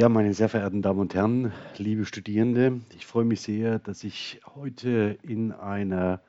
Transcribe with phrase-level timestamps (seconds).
[0.00, 4.40] Ja, meine sehr verehrten Damen und Herren, liebe Studierende, ich freue mich sehr, dass ich
[4.54, 6.22] heute in einer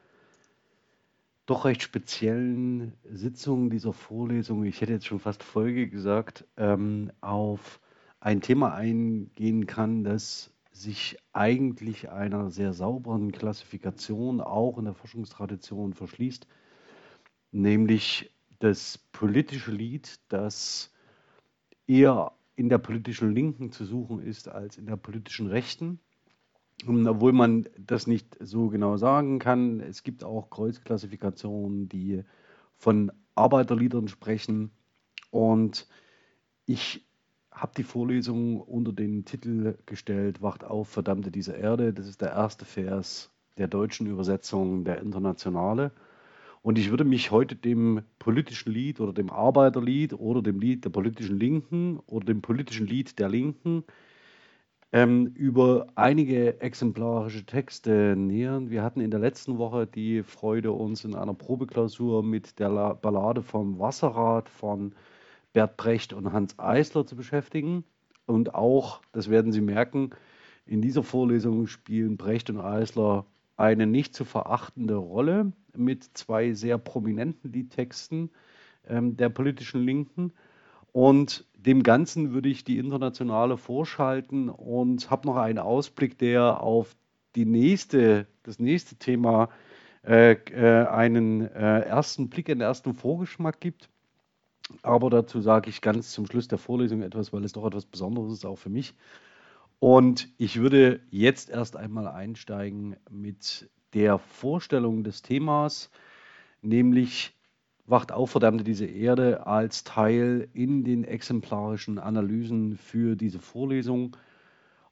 [1.45, 7.79] doch recht speziellen Sitzung dieser Vorlesung, ich hätte jetzt schon fast Folge gesagt, ähm, auf
[8.19, 15.93] ein Thema eingehen kann, das sich eigentlich einer sehr sauberen Klassifikation auch in der Forschungstradition
[15.93, 16.45] verschließt,
[17.53, 20.91] nämlich das politische Lied, das
[21.87, 25.99] eher in der politischen Linken zu suchen ist als in der politischen Rechten.
[26.85, 32.23] Und obwohl man das nicht so genau sagen kann, es gibt auch Kreuzklassifikationen, die
[32.77, 34.69] von Arbeiterliedern sprechen.
[35.31, 35.87] Und
[36.67, 37.03] ich
[37.51, 41.93] habe die Vorlesung unter den Titel gestellt, Wacht auf, verdammte diese Erde.
[41.93, 45.91] Das ist der erste Vers der deutschen Übersetzung der Internationale.
[46.63, 50.91] Und ich würde mich heute dem politischen Lied oder dem Arbeiterlied oder dem Lied der
[50.91, 53.83] politischen Linken oder dem politischen Lied der Linken
[54.91, 58.69] ähm, über einige exemplarische Texte nähern.
[58.69, 63.41] Wir hatten in der letzten Woche die Freude, uns in einer Probeklausur mit der Ballade
[63.41, 64.93] vom Wasserrad von
[65.53, 67.83] Bert Brecht und Hans Eisler zu beschäftigen.
[68.25, 70.11] Und auch, das werden Sie merken,
[70.65, 73.25] in dieser Vorlesung spielen Brecht und Eisler
[73.61, 78.31] eine nicht zu verachtende Rolle mit zwei sehr prominenten Liedtexten
[78.87, 80.33] ähm, der politischen Linken.
[80.91, 86.95] Und dem Ganzen würde ich die internationale vorschalten und habe noch einen Ausblick, der auf
[87.35, 89.49] die nächste, das nächste Thema
[90.03, 93.89] äh, äh, einen äh, ersten Blick, einen ersten Vorgeschmack gibt.
[94.81, 98.33] Aber dazu sage ich ganz zum Schluss der Vorlesung etwas, weil es doch etwas Besonderes
[98.33, 98.95] ist, auch für mich.
[99.81, 105.89] Und ich würde jetzt erst einmal einsteigen mit der Vorstellung des Themas,
[106.61, 107.35] nämlich
[107.87, 114.15] Wacht auf, verdammte diese Erde als Teil in den exemplarischen Analysen für diese Vorlesung.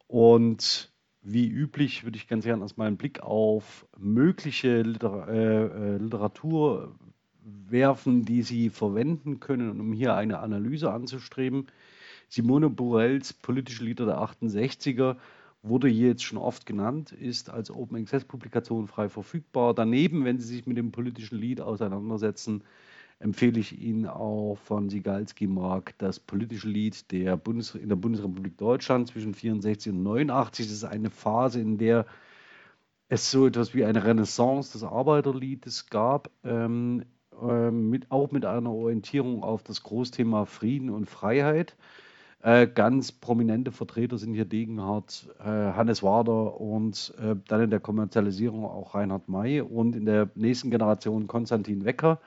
[0.08, 5.98] Und wie üblich würde ich ganz gerne erstmal einen Blick auf mögliche Liter äh, äh,
[5.98, 6.96] Literatur
[7.44, 11.68] werfen, die Sie verwenden können, um hier eine Analyse anzustreben.
[12.30, 15.18] Simone Borells politische Lieder der 68er
[15.62, 19.74] wurde hier jetzt schon oft genannt, ist als Open Access Publikation frei verfügbar.
[19.74, 22.64] Daneben, wenn Sie sich mit dem politischen Lied auseinandersetzen,
[23.20, 28.58] empfehle ich Ihnen auch von Sigalski Mark das politische Lied der Bundes in der Bundesrepublik
[28.58, 30.68] Deutschland zwischen 64 und 89.
[30.68, 32.06] Das ist eine Phase, in der
[33.10, 37.04] es so etwas wie eine Renaissance des Arbeiterliedes gab, ähm,
[37.42, 41.76] äh, mit, auch mit einer Orientierung auf das Großthema Frieden und Freiheit.
[42.42, 47.82] Äh, ganz prominente Vertreter sind hier Degenhardt, äh, Hannes Wader und äh, dann in der
[47.82, 52.20] Kommerzialisierung auch Reinhard May und in der nächsten Generation Konstantin Wecker.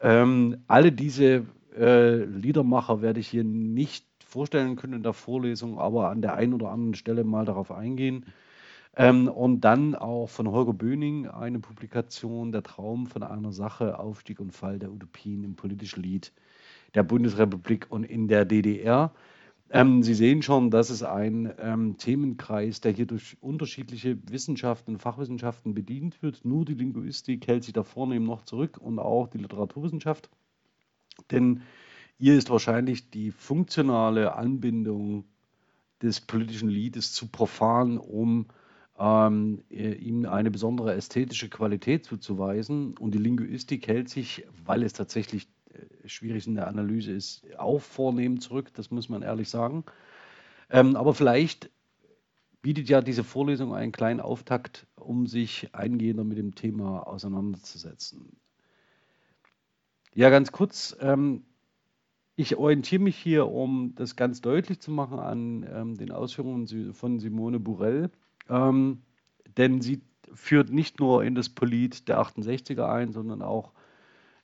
[0.00, 1.46] Ähm, alle diese
[1.78, 6.52] äh, Liedermacher werde ich hier nicht vorstellen können in der Vorlesung, aber an der einen
[6.52, 8.26] oder anderen Stelle mal darauf eingehen.
[8.96, 14.40] Ähm, und dann auch von Holger Böning eine Publikation, Der Traum von einer Sache, Aufstieg
[14.40, 16.32] und Fall der Utopien im politischen Lied
[16.94, 19.12] der Bundesrepublik und in der DDR.
[19.70, 25.74] Ähm, Sie sehen schon, das ist ein ähm, Themenkreis, der hier durch unterschiedliche Wissenschaften, Fachwissenschaften
[25.74, 26.44] bedient wird.
[26.44, 30.28] Nur die Linguistik hält sich da vornehm noch zurück und auch die Literaturwissenschaft.
[31.30, 31.62] Denn
[32.18, 35.24] hier ist wahrscheinlich die funktionale Anbindung
[36.02, 38.46] des politischen Liedes zu profan, um
[38.98, 42.96] ähm, äh, ihm eine besondere ästhetische Qualität zuzuweisen.
[42.98, 45.48] Und die Linguistik hält sich, weil es tatsächlich
[46.06, 49.84] schwierig in der Analyse ist, auch vornehm zurück, das muss man ehrlich sagen.
[50.70, 51.70] Ähm, aber vielleicht
[52.62, 58.36] bietet ja diese Vorlesung einen kleinen Auftakt, um sich eingehender mit dem Thema auseinanderzusetzen.
[60.14, 61.44] Ja, ganz kurz, ähm,
[62.36, 67.18] ich orientiere mich hier, um das ganz deutlich zu machen, an ähm, den Ausführungen von
[67.18, 68.10] Simone Burell,
[68.48, 69.02] ähm,
[69.56, 70.00] denn sie
[70.34, 73.72] führt nicht nur in das Polit der 68er ein, sondern auch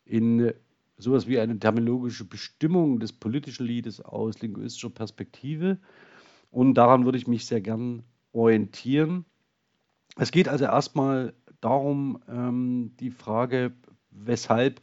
[0.04, 0.52] in
[0.98, 5.78] sowas wie eine terminologische Bestimmung des politischen Liedes aus linguistischer Perspektive.
[6.50, 8.02] Und daran würde ich mich sehr gern
[8.32, 9.24] orientieren.
[10.16, 13.72] Es geht also erstmal darum, ähm, die Frage,
[14.10, 14.80] weshalb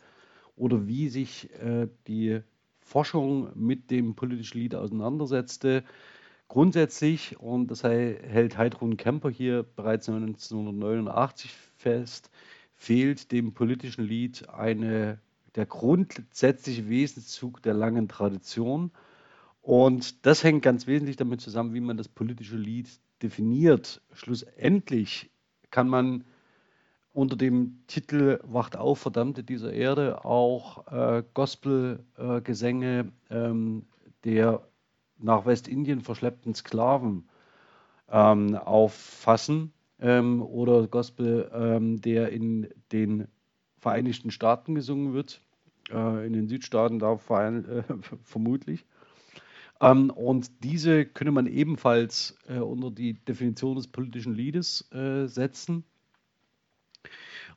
[0.56, 2.42] oder wie sich äh, die
[2.80, 5.84] Forschung mit dem politischen Lied auseinandersetzte.
[6.48, 12.30] Grundsätzlich, und das hält Heidrun Kemper hier bereits 1989 fest,
[12.76, 15.20] fehlt dem politischen Lied eine,
[15.56, 18.92] der grundsätzliche Wesenszug der langen Tradition.
[19.62, 22.90] Und das hängt ganz wesentlich damit zusammen, wie man das politische Lied
[23.22, 24.02] definiert.
[24.13, 25.31] Schlussendlich
[25.72, 26.25] kann man
[27.13, 33.86] unter dem Titel Wacht auf, Verdammte dieser Erde auch äh, Gospelgesänge äh, ähm,
[34.25, 34.68] der
[35.18, 37.30] nach Westindien verschleppten Sklaven
[38.10, 43.28] ähm, auffassen ähm, oder Gospel, ähm, der in den
[43.80, 45.42] Vereinigten Staaten gesungen wird,
[45.90, 47.84] in den Südstaaten da äh,
[48.24, 48.86] vermutlich.
[49.82, 55.84] Ähm, und diese könne man ebenfalls äh, unter die Definition des politischen Liedes äh, setzen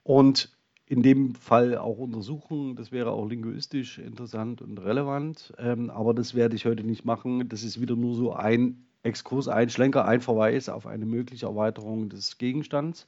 [0.03, 0.51] und
[0.87, 2.75] in dem Fall auch untersuchen.
[2.75, 7.49] Das wäre auch linguistisch interessant und relevant, ähm, aber das werde ich heute nicht machen.
[7.49, 12.09] Das ist wieder nur so ein Exkurs, ein Schlenker, ein Verweis auf eine mögliche Erweiterung
[12.09, 13.07] des Gegenstands.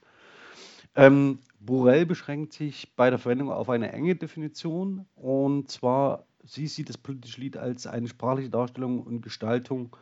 [0.97, 6.89] Ähm, Burrell beschränkt sich bei der Verwendung auf eine enge Definition und zwar, sie sieht
[6.89, 9.97] das politische Lied als eine sprachliche Darstellung und Gestaltung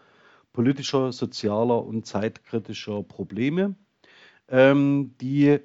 [0.52, 3.74] politischer, sozialer und zeitkritischer Probleme,
[4.48, 5.58] ähm, die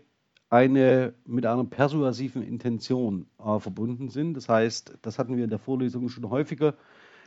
[0.50, 4.36] eine, mit einer persuasiven Intention äh, verbunden sind.
[4.36, 6.76] Das heißt, das hatten wir in der Vorlesung schon häufiger,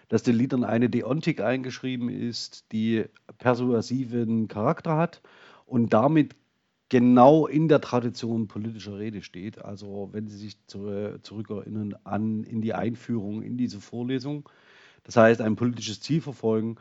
[0.08, 3.06] dass den Liedern eine Deontik eingeschrieben ist, die
[3.38, 5.22] persuasiven Charakter hat
[5.64, 6.36] und damit
[6.88, 9.64] genau in der Tradition politischer Rede steht.
[9.64, 14.48] Also wenn Sie sich zu, zurückerinnern an in die Einführung in diese Vorlesung,
[15.04, 16.76] das heißt ein politisches Ziel verfolgen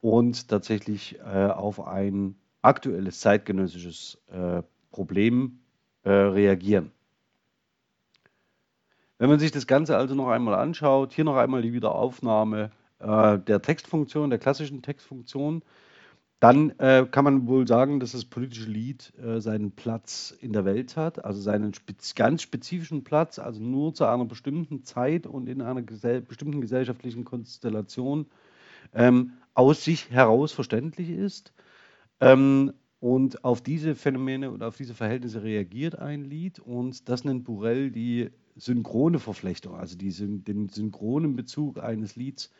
[0.00, 5.60] und tatsächlich äh, auf ein aktuelles zeitgenössisches äh, Problem
[6.02, 6.90] äh, reagieren.
[9.18, 12.70] Wenn man sich das Ganze also noch einmal anschaut, hier noch einmal die Wiederaufnahme
[13.00, 15.62] äh, der Textfunktion, der klassischen Textfunktion,
[16.40, 20.64] dann äh, kann man wohl sagen, dass das politische Lied äh, seinen Platz in der
[20.64, 25.50] Welt hat, also seinen spez ganz spezifischen Platz, also nur zu einer bestimmten Zeit und
[25.50, 28.26] in einer gesell bestimmten gesellschaftlichen Konstellation
[28.94, 31.52] ähm, aus sich heraus verständlich ist.
[32.20, 37.44] Ähm, und auf diese Phänomene und auf diese Verhältnisse reagiert ein Lied und das nennt
[37.44, 40.10] Burrell die synchrone Verflechtung, also die,
[40.42, 42.50] den synchronen Bezug eines Lieds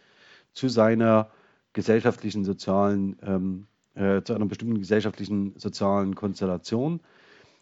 [0.52, 1.30] zu seiner
[1.72, 7.00] gesellschaftlichen, sozialen, ähm, äh, zu einer bestimmten gesellschaftlichen, sozialen Konstellation.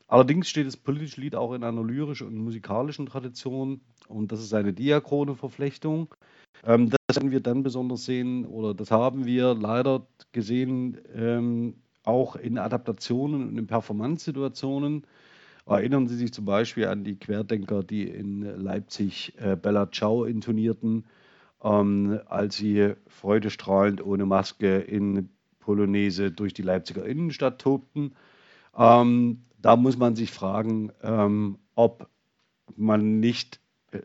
[0.06, 4.54] Allerdings steht das politische Lied auch in einer lyrischen und musikalischen Tradition und das ist
[4.54, 6.14] eine diachrone Verflechtung.
[6.64, 11.74] Ähm, das werden wir dann besonders sehen oder das haben wir leider gesehen ähm,
[12.04, 15.06] auch in Adaptationen und in Performance-Situationen.
[15.66, 21.04] Erinnern Sie sich zum Beispiel an die Querdenker, die in Leipzig äh, Bella Ciao intonierten,
[21.62, 28.14] ähm, als sie freudestrahlend ohne Maske in Polonaise durch die Leipziger Innenstadt tobten.
[28.76, 32.08] Ähm, da muss man sich fragen, ähm, ob
[32.76, 33.60] man nicht
[33.90, 34.00] äh,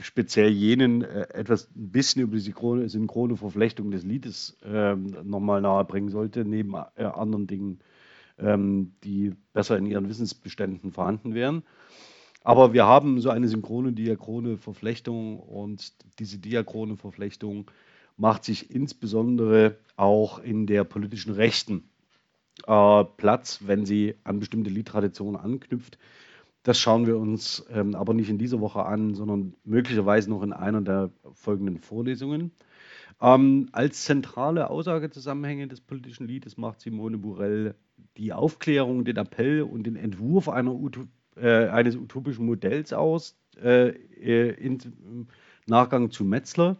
[0.00, 5.60] speziell jenen äh, etwas ein bisschen über die synchrone, synchrone Verflechtung des Liedes ähm, nochmal
[5.60, 7.80] nahebringen sollte, neben äh, anderen Dingen,
[8.38, 11.62] ähm, die besser in ihren Wissensbeständen vorhanden wären.
[12.44, 17.70] Aber wir haben so eine synchrone diachrone Verflechtung und diese diachrone Verflechtung
[18.18, 21.88] macht sich insbesondere auch in der politischen Rechten
[22.66, 25.98] äh, Platz, wenn sie an bestimmte Liedtraditionen anknüpft.
[26.62, 30.52] Das schauen wir uns ähm, aber nicht in dieser Woche an, sondern möglicherweise noch in
[30.52, 32.52] einer der folgenden Vorlesungen.
[33.22, 37.74] Ähm, als zentrale Aussagezusammenhänge des politischen Liedes macht Simone Burrell
[38.18, 44.50] die Aufklärung, den Appell und den Entwurf Utop äh, eines utopischen Modells aus, äh, äh
[44.54, 45.28] im
[45.66, 46.76] Nachgang zu Metzler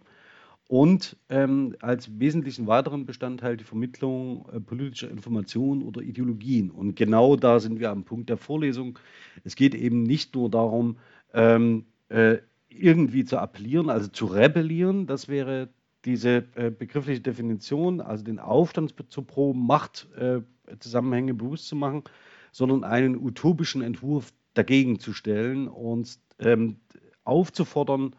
[0.69, 6.71] und ähm, als wesentlichen weiteren Bestandteil die Vermittlung äh, politischer Informationen oder Ideologien.
[6.71, 8.99] Und genau da sind wir am Punkt der Vorlesung.
[9.45, 10.97] Es geht eben nicht nur darum,
[11.35, 15.69] ähm, äh, irgendwie zu appellieren, also zu rebellieren, das wäre
[16.05, 22.05] diese äh, begriffliche Definition, also den Aufstand zu proben, Machtzusammenhänge äh, bewusst zu machen,
[22.53, 26.77] sondern einen utopischen Entwurf dagegen zu stellen und ähm,
[27.25, 28.15] aufzufordern,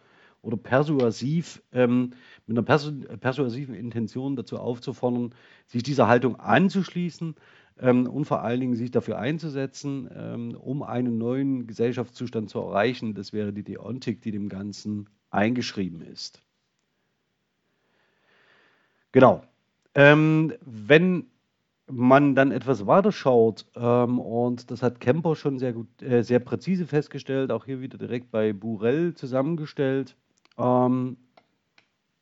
[0.46, 2.12] oder persuasiv, ähm,
[2.46, 5.34] mit einer persu persuasiven Intention dazu aufzufordern,
[5.66, 7.36] sich dieser Haltung anzuschließen
[7.80, 13.16] ähm, und vor allen Dingen sich dafür einzusetzen, ähm, um einen neuen Gesellschaftszustand zu erreichen.
[13.16, 16.42] Das wäre die Deontik, die dem Ganzen eingeschrieben ist.
[19.12, 19.44] Genau.
[19.96, 21.26] Ähm, wenn
[21.88, 26.40] man dann etwas weiter schaut, ähm, und das hat Kemper schon sehr gut, äh, sehr
[26.40, 30.16] präzise festgestellt, auch hier wieder direkt bei Burell zusammengestellt,
[30.58, 31.18] ähm,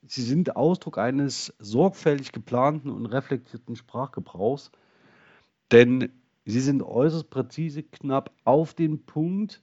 [0.05, 4.71] sie sind Ausdruck eines sorgfältig geplanten und reflektierten Sprachgebrauchs,
[5.71, 6.09] denn
[6.45, 9.61] sie sind äußerst präzise, knapp auf den Punkt,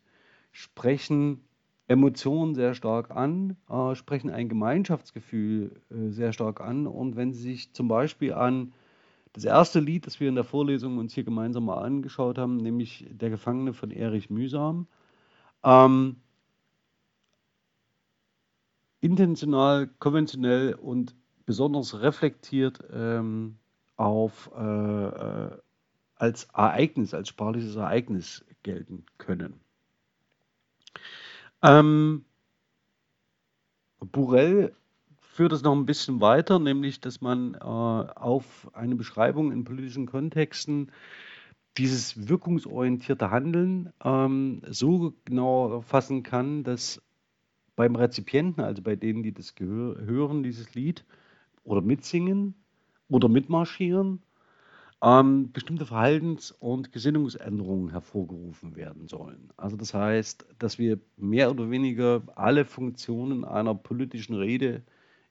[0.52, 1.44] sprechen
[1.88, 6.86] Emotionen sehr stark an, äh, sprechen ein Gemeinschaftsgefühl äh, sehr stark an.
[6.86, 8.72] Und wenn Sie sich zum Beispiel an
[9.32, 13.06] das erste Lied, das wir in der Vorlesung uns hier gemeinsam mal angeschaut haben, nämlich
[13.10, 14.86] Der Gefangene von Erich Mühsam,
[15.62, 16.16] ähm,
[19.00, 21.14] intentional, konventionell und
[21.46, 23.56] besonders reflektiert ähm,
[23.96, 25.58] auf äh, äh,
[26.16, 29.60] als Ereignis, als sprachliches Ereignis gelten können.
[31.62, 32.24] Ähm,
[34.00, 34.74] Burrell
[35.32, 40.06] führt es noch ein bisschen weiter, nämlich dass man äh, auf eine Beschreibung in politischen
[40.06, 40.90] Kontexten
[41.76, 47.00] dieses wirkungsorientierte Handeln ähm, so genau fassen kann, dass
[47.76, 51.04] beim Rezipienten, also bei denen, die das hören, dieses Lied
[51.62, 52.54] oder mitsingen
[53.08, 54.22] oder mitmarschieren,
[55.02, 59.50] ähm, bestimmte Verhaltens- und Gesinnungsänderungen hervorgerufen werden sollen.
[59.56, 64.82] Also das heißt, dass wir mehr oder weniger alle Funktionen einer politischen Rede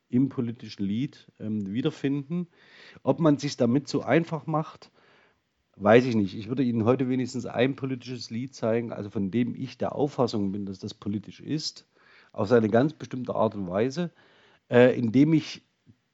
[0.10, 2.48] im politischen Lied ähm, wiederfinden.
[3.04, 4.92] Ob man sich damit so einfach macht,
[5.76, 6.36] weiß ich nicht.
[6.36, 10.52] Ich würde Ihnen heute wenigstens ein politisches Lied zeigen, also von dem ich der Auffassung
[10.52, 11.88] bin, dass das politisch ist,
[12.32, 14.12] auf seine ganz bestimmte Art und Weise,
[14.70, 15.64] äh, indem ich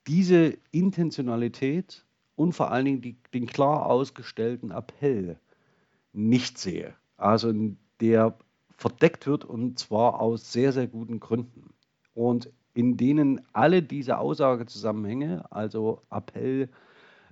[0.07, 5.39] diese Intentionalität und vor allen Dingen die, den klar ausgestellten Appell
[6.13, 6.93] nicht sehe.
[7.17, 7.53] Also
[8.01, 8.37] der
[8.77, 11.73] verdeckt wird und zwar aus sehr, sehr guten Gründen.
[12.13, 16.69] Und in denen alle diese Aussagezusammenhänge, also Appell,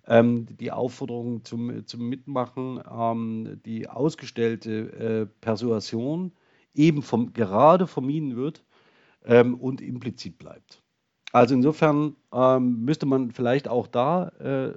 [0.08, 6.32] ähm, die Aufforderung zum, zum Mitmachen, ähm, die ausgestellte äh, Persuasion
[6.74, 8.64] eben vom, gerade vermieden wird
[9.26, 10.82] ähm, und implizit bleibt.
[11.34, 14.74] Also insofern ähm, müsste man vielleicht auch da äh,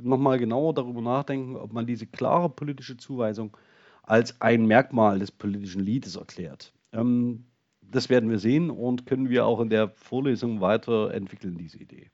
[0.00, 3.56] nochmal genauer darüber nachdenken, ob man diese klare politische Zuweisung
[4.02, 6.72] als ein Merkmal des politischen Liedes erklärt.
[6.92, 7.44] Ähm,
[7.90, 12.10] das werden wir sehen und können wir auch in der Vorlesung weiterentwickeln, diese Idee.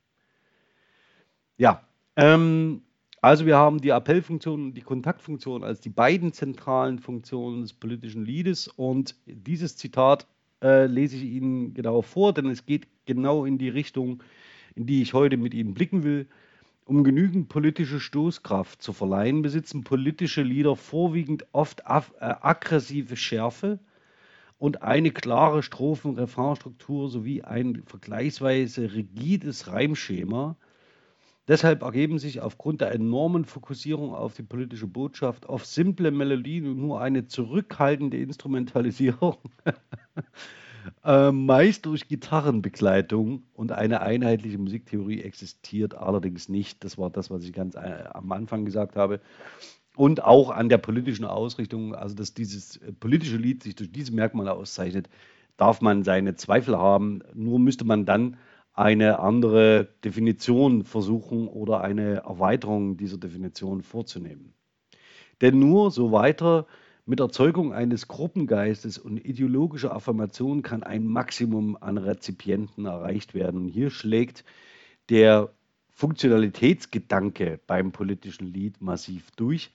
[1.57, 1.83] Ja,
[2.17, 2.83] ähm,
[3.21, 8.25] also wir haben die Appellfunktion und die Kontaktfunktion als die beiden zentralen Funktionen des politischen
[8.25, 10.27] Liedes und dieses Zitat
[10.63, 14.23] äh, lese ich Ihnen genau vor, denn es geht genau in die Richtung,
[14.75, 16.27] in die ich heute mit Ihnen blicken will.
[16.85, 23.81] Um genügend politische Stoßkraft zu verleihen, besitzen politische Lieder vorwiegend oft äh, aggressive Schärfe
[24.59, 30.57] und eine klare Strophen-Refrainstruktur sowie ein vergleichsweise rigides Reimschema.
[31.49, 36.79] Deshalb ergeben sich aufgrund der enormen Fokussierung auf die politische Botschaft oft simple Melodien und
[36.79, 39.37] nur eine zurückhaltende Instrumentalisierung
[41.05, 46.85] Äh, meist durch Gitarrenbegleitung und eine einheitliche Musiktheorie existiert allerdings nicht.
[46.85, 49.21] Das war das, was ich ganz äh, am Anfang gesagt habe.
[49.97, 54.13] Und auch an der politischen Ausrichtung, also dass dieses äh, politische Lied sich durch diese
[54.13, 55.09] Merkmale auszeichnet,
[55.57, 57.23] darf man seine Zweifel haben.
[57.33, 58.37] Nur müsste man dann
[58.75, 64.53] eine andere Definition versuchen oder eine Erweiterung dieser Definition vorzunehmen.
[65.41, 66.67] Denn nur so weiter
[67.07, 73.67] mit Erzeugung eines Gruppengeistes und ideologischer Affirmation kann ein Maximum an Rezipienten erreicht werden.
[73.67, 74.45] hier schlägt
[75.09, 75.55] der
[75.89, 79.71] Funktionalitätsgedanke beim politischen Lied massiv durch.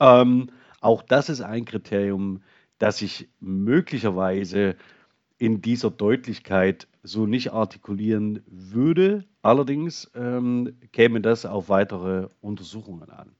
[0.00, 2.42] Ähm, auch das ist ein Kriterium,
[2.78, 4.76] das ich möglicherweise
[5.38, 9.24] in dieser Deutlichkeit so nicht artikulieren würde.
[9.42, 13.34] Allerdings ähm, käme das auf weitere Untersuchungen an.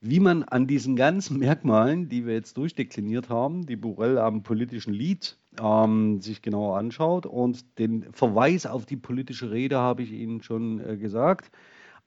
[0.00, 4.92] wie man an diesen ganzen Merkmalen, die wir jetzt durchdekliniert haben, die Burrell am politischen
[4.92, 7.26] Lied ähm, sich genauer anschaut.
[7.26, 11.50] Und den Verweis auf die politische Rede habe ich Ihnen schon äh, gesagt.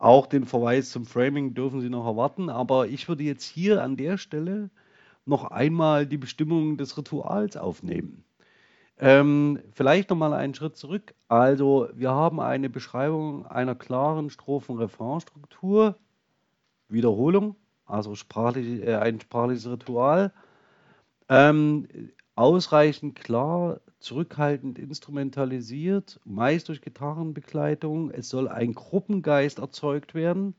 [0.02, 2.50] Auch den Verweis zum Framing dürfen Sie noch erwarten.
[2.50, 4.72] Aber ich würde jetzt hier an der Stelle
[5.26, 8.24] noch einmal die Bestimmung des Rituals aufnehmen.
[8.98, 11.14] Ähm, vielleicht nochmal einen Schritt zurück.
[11.28, 15.96] Also wir haben eine Beschreibung einer klaren Strophen-Refrain-Struktur.
[16.90, 17.56] Wiederholung,
[17.86, 20.34] also sprachlich, äh, ein sprachliches Ritual.
[21.30, 21.88] Ähm,
[22.34, 28.12] ausreichend klar, zurückhaltend instrumentalisiert, meist durch Gitarrenbegleitung.
[28.12, 30.56] Es soll ein Gruppengeist erzeugt werden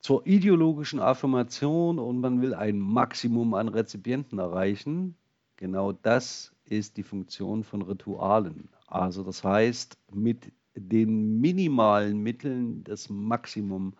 [0.00, 5.16] zur ideologischen Affirmation und man will ein Maximum an Rezipienten erreichen.
[5.56, 8.68] Genau das ist die Funktion von Ritualen.
[8.88, 13.94] Also das heißt, mit den minimalen Mitteln das Maximum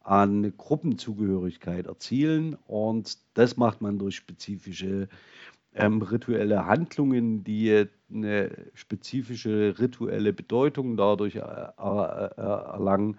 [0.00, 2.56] an Gruppenzugehörigkeit erzielen.
[2.66, 5.08] Und das macht man durch spezifische
[5.74, 12.34] ähm, rituelle Handlungen, die eine spezifische rituelle Bedeutung dadurch er, er,
[12.74, 13.16] erlangen.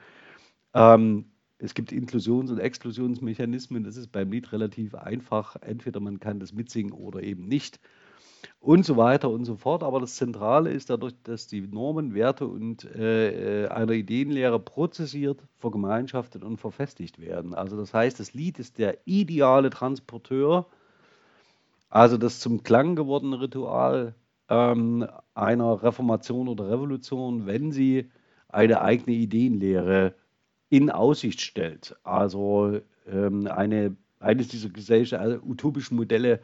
[0.73, 1.25] Ähm,
[1.57, 3.83] es gibt Inklusions- und Exklusionsmechanismen.
[3.83, 5.55] Das ist beim Lied relativ einfach.
[5.61, 7.79] Entweder man kann das mitsingen oder eben nicht.
[8.59, 9.81] Und so weiter und so fort.
[9.81, 16.43] Aber das Zentrale ist dadurch, dass die Normen, Werte und äh, einer Ideenlehre prozessiert, vergemeinschaftet
[16.43, 17.53] und verfestigt werden.
[17.53, 20.67] Also das heißt, das Lied ist der ideale Transporteur,
[21.93, 24.15] also das zum Klang gewordene Ritual
[24.49, 28.09] ähm, einer Reformation oder Revolution, wenn sie
[28.49, 30.15] eine eigene Ideenlehre
[30.69, 31.95] in Aussicht stellt.
[32.01, 36.39] Also ähm, eine, eines dieser Gesellschaft, also utopischen Modelle,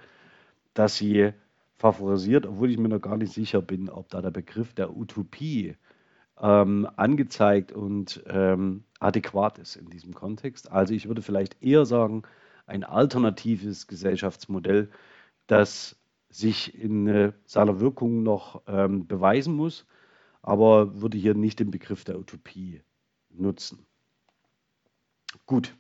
[0.76, 1.32] das sie
[1.78, 5.78] favorisiert, obwohl ich mir noch gar nicht sicher bin, ob da der Begriff der Utopie
[6.40, 10.72] ähm, angezeigt und ähm, adäquat ist in diesem Kontext.
[10.72, 12.22] Also ich würde vielleicht eher sagen,
[12.68, 14.92] ein alternatives Gesellschaftsmodell,
[15.52, 15.96] das
[16.30, 19.86] sich in seiner Wirkung noch ähm, beweisen muss,
[20.42, 22.82] aber würde hier nicht den Begriff der Utopie
[23.30, 23.86] nutzen.
[25.46, 25.76] Gut.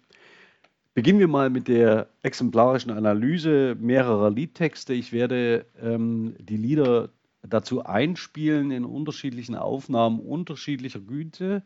[0.95, 4.93] Beginnen wir mal mit der exemplarischen Analyse mehrerer Liedtexte.
[4.93, 7.09] Ich werde ähm, die Lieder
[7.41, 11.63] dazu einspielen in unterschiedlichen Aufnahmen unterschiedlicher Güte.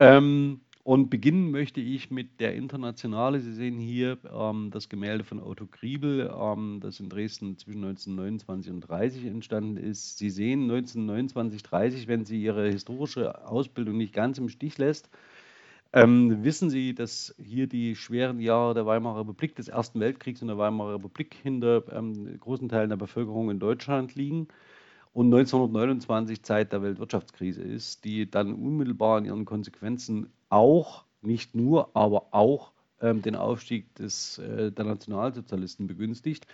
[0.00, 3.40] Ähm, und beginnen möchte ich mit der Internationale.
[3.40, 8.72] Sie sehen hier ähm, das Gemälde von Otto Griebel, ähm, das in Dresden zwischen 1929
[8.72, 10.18] und 30 entstanden ist.
[10.18, 15.08] Sie sehen 1929, 30, wenn Sie Ihre historische Ausbildung nicht ganz im Stich lässt,
[15.92, 20.48] ähm, wissen Sie, dass hier die schweren Jahre der Weimarer Republik, des Ersten Weltkriegs und
[20.48, 24.48] der Weimarer Republik hinter ähm, großen Teilen der Bevölkerung in Deutschland liegen
[25.12, 31.94] und 1929 Zeit der Weltwirtschaftskrise ist, die dann unmittelbar in ihren Konsequenzen auch, nicht nur,
[31.94, 36.46] aber auch ähm, den Aufstieg des, äh, der Nationalsozialisten begünstigt.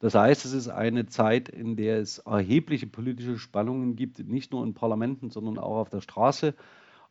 [0.00, 4.64] Das heißt, es ist eine Zeit, in der es erhebliche politische Spannungen gibt, nicht nur
[4.64, 6.54] in Parlamenten, sondern auch auf der Straße.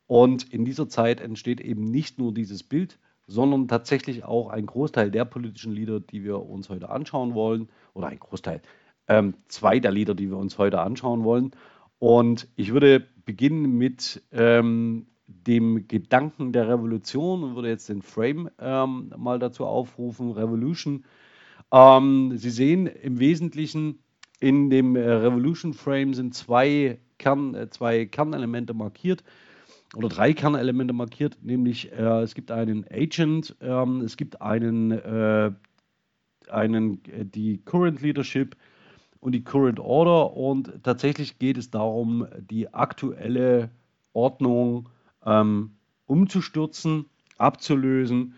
[0.08, 5.10] Und in dieser Zeit entsteht eben nicht nur dieses Bild, sondern tatsächlich auch ein Großteil
[5.10, 8.62] der politischen Lieder, die wir uns heute anschauen wollen, oder ein Großteil,
[9.12, 11.52] ähm, zwei der Lieder, die wir uns heute anschauen wollen.
[12.00, 18.50] Und ich würde beginnen mit ähm, dem Gedanken der Revolution und würde jetzt den Frame
[18.60, 21.04] ähm, mal dazu aufrufen, Revolution.
[21.74, 24.00] Ähm, Sie sehen im Wesentlichen
[24.40, 29.24] in dem äh, Revolution Frame sind zwei, Kern, äh, zwei Kernelemente markiert
[29.96, 35.52] oder drei Kernelemente markiert, nämlich äh, es gibt einen Agent, ähm, es gibt einen, äh,
[36.50, 38.56] einen äh, die Current Leadership
[39.22, 43.70] und die Current Order und tatsächlich geht es darum, die aktuelle
[44.14, 44.90] Ordnung
[45.26, 47.06] ähm, umzustürzen,
[47.38, 48.34] abzulösen.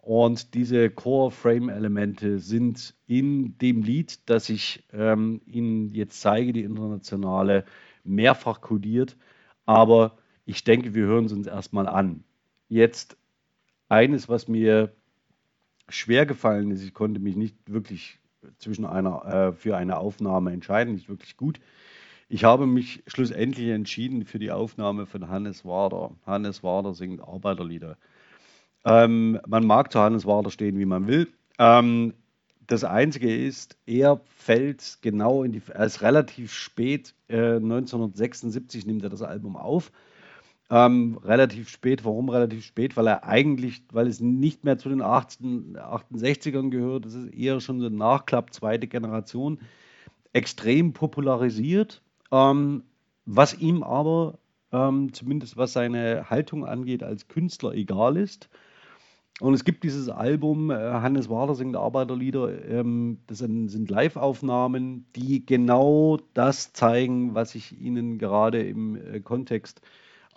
[0.00, 7.64] Und diese Core-Frame-Elemente sind in dem Lied, das ich ähm, Ihnen jetzt zeige, die internationale,
[8.04, 9.16] mehrfach kodiert.
[9.66, 12.24] Aber ich denke, wir hören es uns erstmal an.
[12.68, 13.18] Jetzt
[13.88, 14.94] eines, was mir
[15.88, 18.18] schwer gefallen ist, ich konnte mich nicht wirklich
[18.58, 21.60] zwischen einer, äh, für eine Aufnahme entscheiden, nicht wirklich gut.
[22.28, 26.10] Ich habe mich schlussendlich entschieden für die Aufnahme von Hannes Wader.
[26.26, 27.96] Hannes Wader singt Arbeiterlieder.
[28.84, 31.28] Ähm, man mag zu Hannes Wader stehen, wie man will.
[31.58, 32.14] Ähm,
[32.66, 39.02] das Einzige ist, er fällt genau in die, er ist relativ spät, äh, 1976 nimmt
[39.02, 39.90] er das Album auf
[40.70, 42.04] ähm, relativ spät.
[42.04, 42.96] Warum relativ spät?
[42.96, 47.60] Weil er eigentlich, weil es nicht mehr zu den 18, 68ern gehört, das ist eher
[47.60, 49.60] schon so ein Nachklapp, zweite Generation,
[50.32, 52.82] extrem popularisiert, ähm,
[53.24, 54.38] was ihm aber,
[54.72, 58.50] ähm, zumindest was seine Haltung angeht, als Künstler egal ist.
[59.40, 65.06] Und es gibt dieses Album, äh, Hannes Wader singt Arbeiterlieder, ähm, das sind, sind Live-Aufnahmen,
[65.14, 69.80] die genau das zeigen, was ich Ihnen gerade im äh, Kontext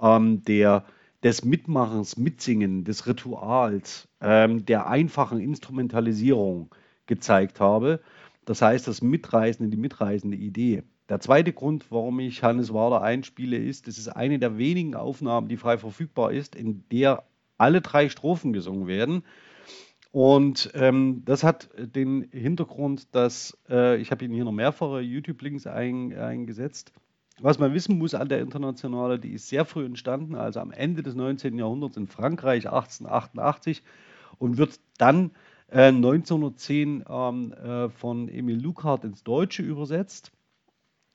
[0.02, 0.86] ähm, der,
[1.24, 6.74] des Mitmachens, Mitsingen, des Rituals, ähm, der einfachen Instrumentalisierung
[7.06, 8.00] gezeigt habe.
[8.46, 10.84] Das heißt, das Mitreisende, die mitreisende Idee.
[11.10, 15.50] Der zweite Grund, warum ich Hannes Wader einspiele, ist, es ist eine der wenigen Aufnahmen,
[15.50, 17.24] die frei verfügbar ist, in der
[17.58, 19.24] alle drei Strophen gesungen werden.
[20.12, 25.68] Und ähm, das hat den Hintergrund, dass äh, ich habe Ihnen hier noch mehrere YouTube-Links
[25.68, 26.92] ein, eingesetzt
[27.42, 31.04] was man wissen muss an der Internationale, die ist sehr früh entstanden, also am Ende
[31.04, 31.58] des 19.
[31.58, 33.84] Jahrhunderts in Frankreich 1888
[34.38, 35.32] und wird dann
[35.70, 40.32] äh, 1910 ähm, äh, von Emile Lucard ins Deutsche übersetzt,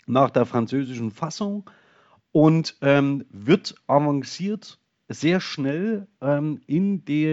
[0.07, 1.69] nach der französischen Fassung
[2.33, 7.27] und ähm, wird avanciert sehr schnell ähm, in, die,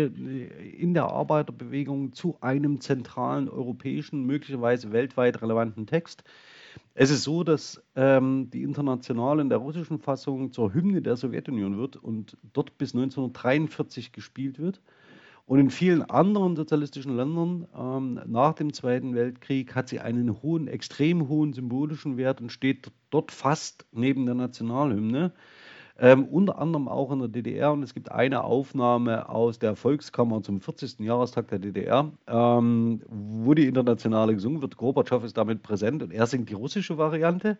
[0.77, 6.23] in der Arbeiterbewegung zu einem zentralen europäischen, möglicherweise weltweit relevanten Text.
[6.95, 11.77] Es ist so, dass ähm, die Internationale in der russischen Fassung zur Hymne der Sowjetunion
[11.77, 14.79] wird und dort bis 1943 gespielt wird.
[15.45, 20.67] Und in vielen anderen sozialistischen Ländern ähm, nach dem Zweiten Weltkrieg hat sie einen hohen,
[20.67, 25.33] extrem hohen symbolischen Wert und steht dort fast neben der Nationalhymne.
[25.99, 27.71] Ähm, unter anderem auch in der DDR.
[27.71, 30.99] Und es gibt eine Aufnahme aus der Volkskammer zum 40.
[30.99, 34.77] Jahrestag der DDR, ähm, wo die Internationale gesungen wird.
[34.77, 37.57] Gorbatschow ist damit präsent und er singt die russische Variante.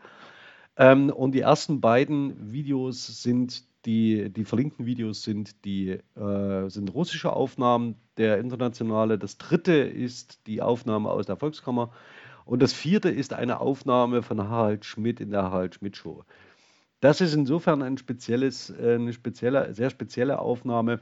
[0.78, 6.93] Ähm, und die ersten beiden Videos sind die, die verlinkten Videos sind die äh, sind
[6.93, 9.19] russische Aufnahmen der Internationale.
[9.19, 11.91] Das dritte ist die Aufnahme aus der Volkskammer.
[12.46, 16.24] Und das vierte ist eine Aufnahme von Harald Schmidt in der Harald Schmidt Show.
[17.03, 21.01] Das ist insofern ein spezielles, äh, eine spezielle, sehr spezielle Aufnahme,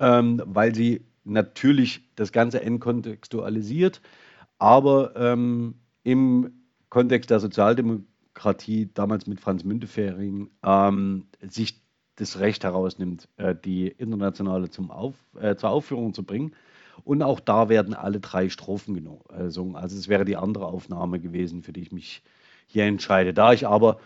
[0.00, 4.00] ähm, weil sie natürlich das Ganze entkontextualisiert,
[4.56, 5.74] aber ähm,
[6.04, 11.82] im Kontext der Sozialdemokratie, damals mit Franz Müntefering, ähm, sich
[12.16, 16.54] das Recht herausnimmt, äh, die Internationale zum Auf, äh, zur Aufführung zu bringen.
[17.04, 19.76] Und auch da werden alle drei Strophen äh, gesungen.
[19.76, 22.22] Also es wäre die andere Aufnahme gewesen, für die ich mich
[22.66, 23.34] hier entscheide.
[23.34, 23.98] Da ich aber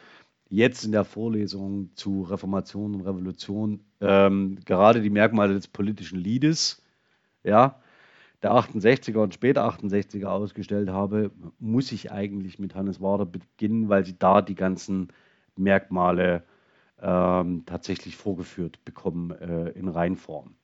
[0.52, 6.82] jetzt in der Vorlesung zu Reformation und Revolution ähm, gerade die Merkmale des politischen Liedes,
[7.42, 7.80] ja,
[8.42, 14.04] der 68er und später 68er ausgestellt habe, muss ich eigentlich mit Hannes Wader beginnen, weil
[14.04, 15.08] sie da die ganzen
[15.56, 16.44] Merkmale
[17.00, 20.54] ähm, tatsächlich vorgeführt bekommen äh, in Reinform.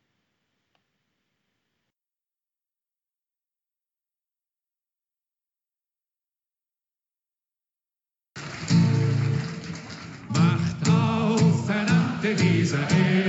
[12.34, 13.27] Dieser Erde,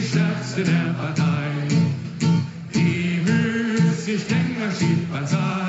[0.00, 1.50] die Stärkste der Partei.
[2.74, 5.59] Die müßig engagiert beiseite,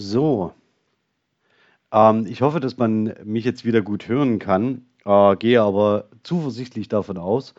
[0.00, 0.54] So,
[1.92, 6.88] ähm, ich hoffe, dass man mich jetzt wieder gut hören kann, äh, gehe aber zuversichtlich
[6.88, 7.54] davon aus.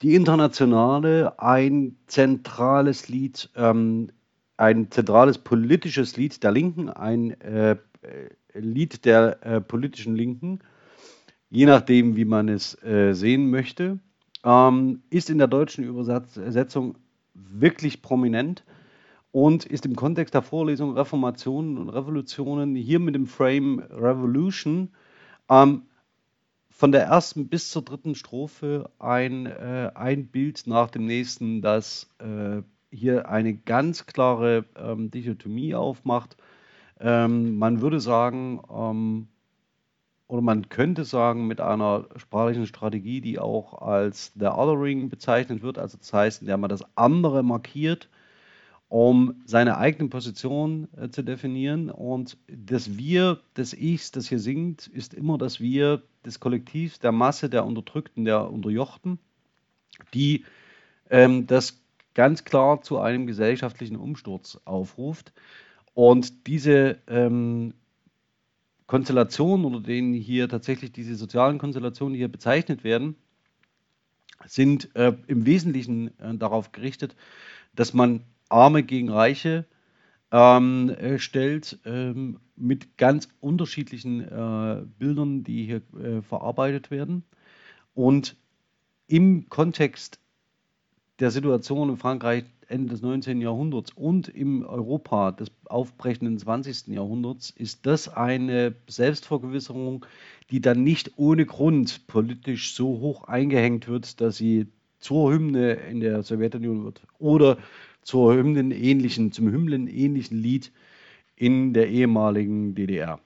[0.00, 4.12] Die Internationale, ein zentrales Lied, ähm,
[4.56, 7.76] ein zentrales politisches Lied der Linken, ein äh,
[8.54, 10.60] Lied der äh, politischen Linken,
[11.50, 13.98] je nachdem, wie man es äh, sehen möchte,
[14.44, 16.96] ähm, ist in der deutschen Übersetzung
[17.34, 18.62] wirklich prominent
[19.36, 24.94] und ist im Kontext der Vorlesung Reformationen und Revolutionen hier mit dem Frame Revolution
[25.50, 25.82] ähm,
[26.70, 32.08] von der ersten bis zur dritten Strophe ein, äh, ein Bild nach dem nächsten, das
[32.18, 36.38] äh, hier eine ganz klare ähm, Dichotomie aufmacht.
[36.98, 39.28] Ähm, man würde sagen, ähm,
[40.28, 45.76] oder man könnte sagen, mit einer sprachlichen Strategie, die auch als The Othering bezeichnet wird,
[45.76, 48.08] also das heißt, in der man das andere markiert
[48.88, 51.90] um seine eigene Position äh, zu definieren.
[51.90, 57.12] Und das Wir des Ichs, das hier singt, ist immer das Wir des Kollektivs, der
[57.12, 59.18] Masse, der Unterdrückten, der Unterjochten,
[60.14, 60.44] die
[61.10, 61.80] ähm, das
[62.14, 65.32] ganz klar zu einem gesellschaftlichen Umsturz aufruft.
[65.94, 67.74] Und diese ähm,
[68.86, 73.16] Konstellationen oder denen hier tatsächlich diese sozialen Konstellationen, die hier bezeichnet werden,
[74.46, 77.16] sind äh, im Wesentlichen äh, darauf gerichtet,
[77.74, 79.64] dass man Arme gegen Reiche
[80.32, 87.24] ähm, äh, stellt, ähm, mit ganz unterschiedlichen äh, Bildern, die hier äh, verarbeitet werden.
[87.94, 88.36] Und
[89.06, 90.18] im Kontext
[91.20, 93.40] der Situation in Frankreich Ende des 19.
[93.40, 96.88] Jahrhunderts und im Europa des aufbrechenden 20.
[96.88, 100.04] Jahrhunderts ist das eine Selbstvergewisserung,
[100.50, 104.66] die dann nicht ohne Grund politisch so hoch eingehängt wird, dass sie
[104.98, 107.58] zur Hymne in der Sowjetunion wird oder
[108.06, 110.70] zur Hymnenähnlichen, zum Hymnenähnlichen Lied
[111.34, 113.18] in der ehemaligen DDR.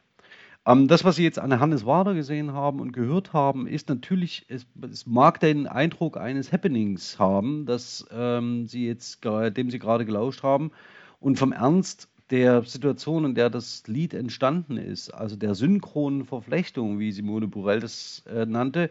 [0.65, 4.47] Ähm, das, was Sie jetzt an Hannes Wader gesehen haben und gehört haben, ist natürlich,
[4.49, 10.07] es, es mag den Eindruck eines Happenings haben, dass ähm, Sie jetzt, dem Sie gerade
[10.07, 10.73] gelauscht haben,
[11.21, 16.99] und vom Ernst der Situation, in der das Lied entstanden ist, also der synchronen Verflechtung,
[16.99, 18.89] wie Simone Burell das äh, nannte,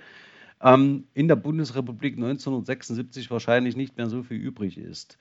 [0.61, 5.17] ähm, in der Bundesrepublik 1976 wahrscheinlich nicht mehr so viel übrig ist.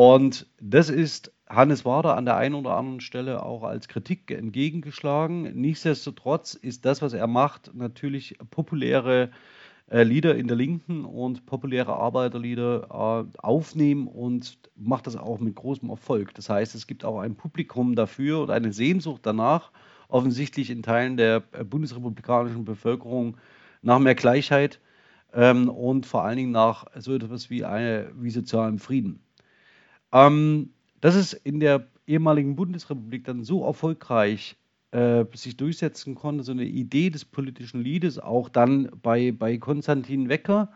[0.00, 5.60] Und das ist Hannes Wader an der einen oder anderen Stelle auch als Kritik entgegengeschlagen.
[5.60, 9.32] Nichtsdestotrotz ist das, was er macht, natürlich populäre
[9.90, 15.56] äh, Lieder in der Linken und populäre Arbeiterlieder äh, aufnehmen und macht das auch mit
[15.56, 16.32] großem Erfolg.
[16.34, 19.72] Das heißt, es gibt auch ein Publikum dafür und eine Sehnsucht danach,
[20.06, 23.36] offensichtlich in Teilen der äh, bundesrepublikanischen Bevölkerung
[23.82, 24.78] nach mehr Gleichheit
[25.32, 29.24] ähm, und vor allen Dingen nach so etwas wie, eine, wie sozialem Frieden.
[30.12, 34.56] Ähm, dass es in der ehemaligen Bundesrepublik dann so erfolgreich
[34.90, 40.28] äh, sich durchsetzen konnte, so eine Idee des politischen Liedes, auch dann bei, bei Konstantin
[40.28, 40.70] Wecker,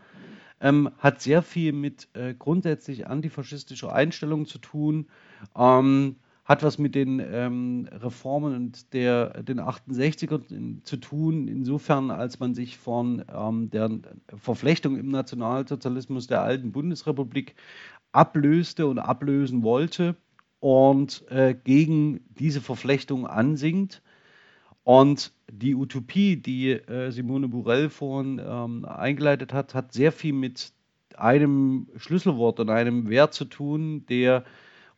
[0.61, 5.07] ähm, hat sehr viel mit äh, grundsätzlich antifaschistischer Einstellung zu tun,
[5.57, 12.40] ähm, hat was mit den ähm, Reformen und der, den 68ern zu tun, insofern als
[12.40, 13.90] man sich von ähm, der
[14.35, 17.55] Verflechtung im Nationalsozialismus der alten Bundesrepublik
[18.12, 20.16] ablöste und ablösen wollte
[20.61, 24.03] und äh, gegen diese Verflechtung ansingt.
[24.85, 30.72] Und die Utopie, die äh, Simone Burell vorhin ähm, eingeleitet hat, hat sehr viel mit
[31.16, 34.44] einem Schlüsselwort und einem Wert zu tun, der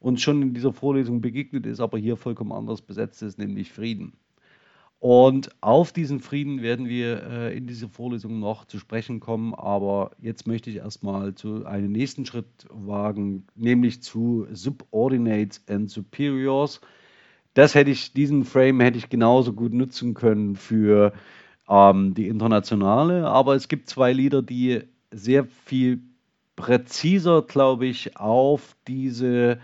[0.00, 4.12] uns schon in dieser Vorlesung begegnet ist, aber hier vollkommen anders besetzt ist, nämlich Frieden.
[5.05, 9.55] Und auf diesen Frieden werden wir äh, in dieser Vorlesung noch zu sprechen kommen.
[9.55, 16.81] Aber jetzt möchte ich erstmal zu einem nächsten Schritt wagen, nämlich zu Subordinates and Superiors.
[17.53, 21.12] Das hätte ich, diesen Frame hätte ich genauso gut nutzen können für
[21.69, 23.27] ähm, die internationale.
[23.27, 26.01] Aber es gibt zwei Lieder, die sehr viel
[26.57, 29.59] präziser, glaube ich, auf diese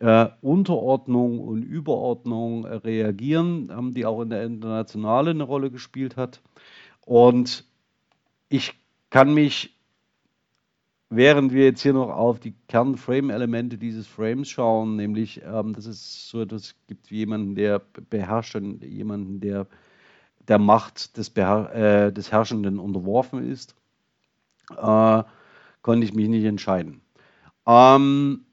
[0.00, 6.16] äh, Unterordnung und Überordnung äh, reagieren, ähm, die auch in der Internationale eine Rolle gespielt
[6.16, 6.40] hat.
[7.04, 7.64] Und
[8.48, 8.74] ich
[9.10, 9.76] kann mich,
[11.08, 16.28] während wir jetzt hier noch auf die Kernframe-Elemente dieses Frames schauen, nämlich, ähm, dass es
[16.28, 19.66] so etwas gibt wie jemanden, der beherrscht und jemanden, der
[20.50, 23.76] der Macht des, Beher äh, des Herrschenden unterworfen ist,
[24.76, 25.22] äh,
[25.82, 27.02] konnte ich mich nicht entscheiden.
[27.66, 28.46] Ähm,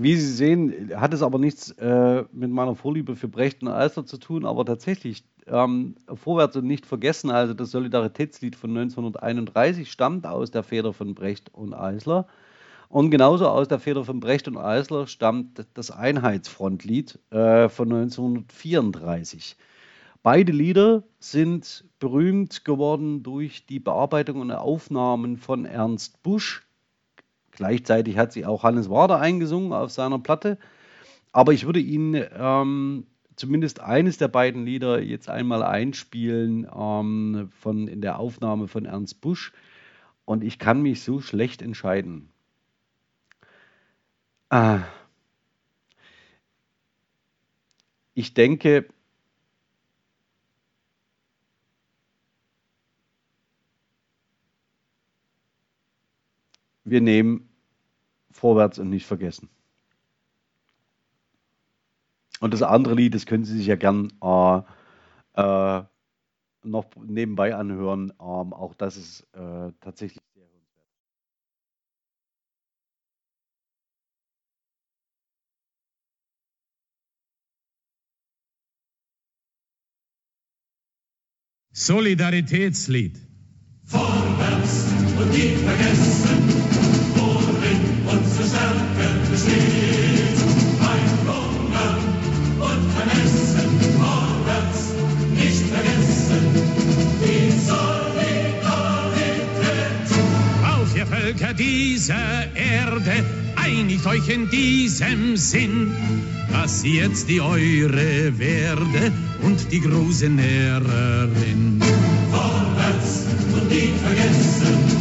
[0.00, 4.06] wie Sie sehen, hat es aber nichts äh, mit meiner Vorliebe für Brecht und Alster
[4.06, 10.24] zu tun, aber tatsächlich ähm, vorwärts und nicht vergessen, also das Solidaritätslied von 1931 stammt
[10.24, 12.28] aus der Feder von Brecht und Eisler.
[12.88, 19.56] Und genauso aus der Feder von Brecht und Eisler stammt das Einheitsfrontlied äh, von 1934.
[20.22, 26.67] Beide Lieder sind berühmt geworden durch die Bearbeitung und Aufnahmen von Ernst Busch.
[27.58, 30.58] Gleichzeitig hat sie auch Hannes Wader eingesungen auf seiner Platte.
[31.32, 37.88] Aber ich würde Ihnen ähm, zumindest eines der beiden Lieder jetzt einmal einspielen ähm, von,
[37.88, 39.52] in der Aufnahme von Ernst Busch.
[40.24, 42.28] Und ich kann mich so schlecht entscheiden.
[44.50, 44.82] Ah.
[48.14, 48.86] Ich denke,
[56.84, 57.47] wir nehmen
[58.30, 59.48] vorwärts und nicht vergessen.
[62.40, 64.60] Und das andere Lied, das können Sie sich ja gern äh,
[65.34, 65.82] äh,
[66.62, 68.12] noch nebenbei anhören.
[68.20, 70.86] Ähm, auch das ist äh, tatsächlich sehr hörenswert.
[81.72, 83.18] Solidaritätslied.
[83.84, 86.77] Vorwärts und nie vergessen,
[101.58, 103.24] dieser Erde,
[103.56, 105.92] einigt euch in diesem Sinn,
[106.52, 111.80] dass sie jetzt die eure werde und die große Näherin.
[112.30, 114.97] Vorwärts und nie vergessen,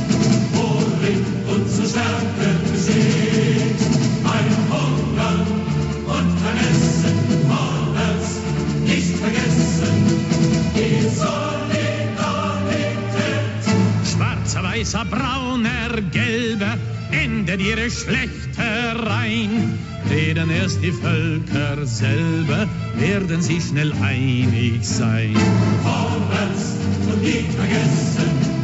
[14.78, 16.78] weißer, brauner, gelber,
[17.12, 19.80] endet ihre Schlechtereien.
[20.10, 25.36] Reden erst die Völker selber, werden sie schnell einig sein.
[25.84, 26.76] Vorwärts
[27.12, 28.57] und nie vergessen,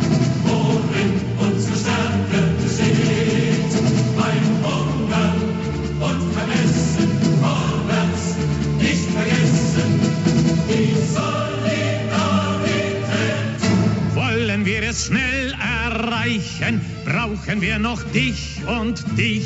[16.63, 19.45] erreichen, brauchen wir noch dich und dich.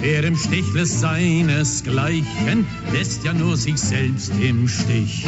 [0.00, 5.24] Wer im Stich lässt seinesgleichen, lässt ja nur sich selbst im Stich.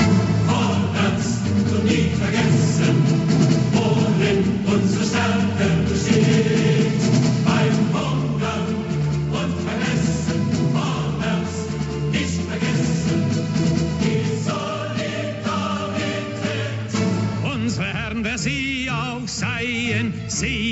[0.47, 1.39] Vorwärts
[1.71, 3.34] und nie vergessen,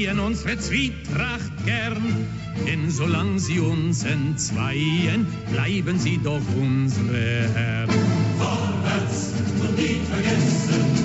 [0.03, 2.27] sehen unsere Zwietracht gern.
[2.67, 7.91] Denn solang sie uns entzweien, bleiben sie doch unsere Herren.
[8.39, 11.02] Vorwärts und nie vergessen,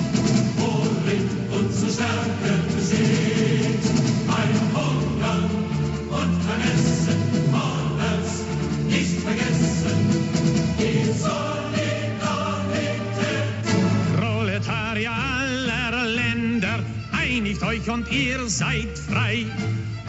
[18.08, 19.46] und ihr seid frei.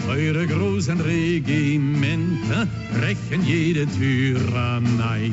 [0.08, 5.32] Eure großen Regimenter brechen jede Tyrannei.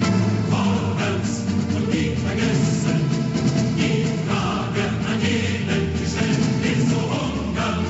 [0.51, 3.01] Vorwärts und nie vergessen,
[3.77, 7.85] die Frage an jeden gestellt, ist so hungern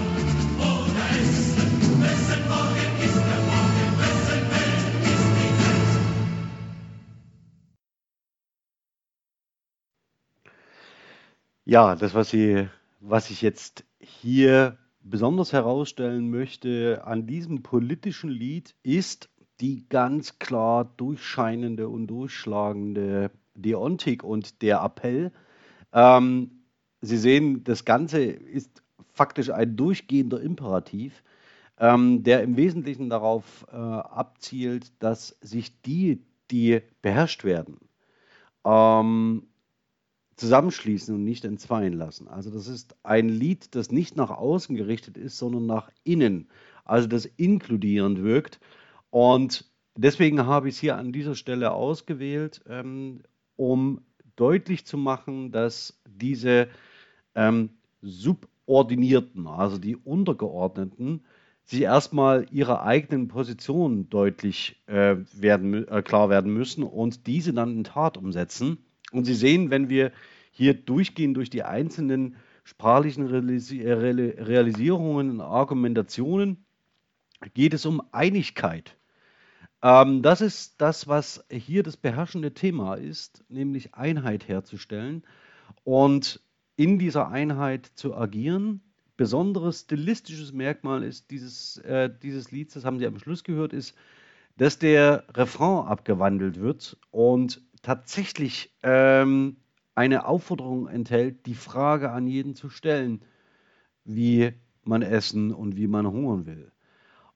[0.58, 2.02] oder essen.
[2.02, 6.02] Wessen Morgen ist der Morgen, wessen Welt ist die Welt.
[11.64, 12.68] Ja, das, was, Sie,
[13.00, 13.85] was ich jetzt
[14.26, 19.28] hier besonders herausstellen möchte an diesem politischen Lied, ist
[19.60, 25.30] die ganz klar durchscheinende und durchschlagende Deontik und der Appell.
[25.92, 26.50] Ähm,
[27.02, 31.22] Sie sehen, das Ganze ist faktisch ein durchgehender Imperativ,
[31.78, 37.78] ähm, der im Wesentlichen darauf äh, abzielt, dass sich die, die beherrscht werden,
[38.64, 39.46] ähm,
[40.36, 42.28] zusammenschließen und nicht entzweien lassen.
[42.28, 46.48] Also das ist ein Lied, das nicht nach außen gerichtet ist, sondern nach innen,
[46.84, 48.60] also das inkludierend wirkt.
[49.10, 49.64] Und
[49.96, 53.22] deswegen habe ich es hier an dieser Stelle ausgewählt, ähm,
[53.56, 54.02] um
[54.36, 56.68] deutlich zu machen, dass diese
[57.34, 57.70] ähm,
[58.02, 61.24] Subordinierten, also die Untergeordneten,
[61.64, 67.78] sich erstmal ihrer eigenen Position deutlich äh, werden, äh, klar werden müssen und diese dann
[67.78, 68.78] in Tat umsetzen.
[69.12, 70.12] Und Sie sehen, wenn wir
[70.50, 76.64] hier durchgehen durch die einzelnen sprachlichen äh, Reali- Realisierungen und Argumentationen,
[77.54, 78.96] geht es um Einigkeit.
[79.82, 85.22] Ähm, das ist das, was hier das beherrschende Thema ist, nämlich Einheit herzustellen
[85.84, 86.40] und
[86.76, 88.80] in dieser Einheit zu agieren.
[89.16, 93.94] Besonderes stilistisches Merkmal ist dieses, äh, dieses Lieds, das haben Sie am Schluss gehört, ist,
[94.56, 99.58] dass der Refrain abgewandelt wird und tatsächlich ähm,
[99.94, 103.22] eine Aufforderung enthält, die Frage an jeden zu stellen,
[104.04, 106.72] wie man essen und wie man hungern will.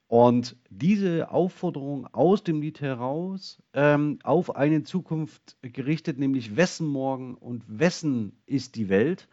[0.08, 7.36] Und diese Aufforderung aus dem Lied heraus ähm, auf eine Zukunft gerichtet, nämlich wessen Morgen
[7.36, 9.28] und wessen ist die Welt,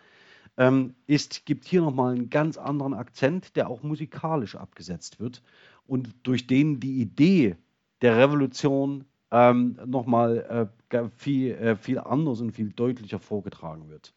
[0.55, 5.41] ähm, ist, gibt hier nochmal einen ganz anderen Akzent, der auch musikalisch abgesetzt wird
[5.87, 7.55] und durch den die Idee
[8.03, 14.13] der Revolution ähm, nochmal äh, viel, äh, viel anders und viel deutlicher vorgetragen wird.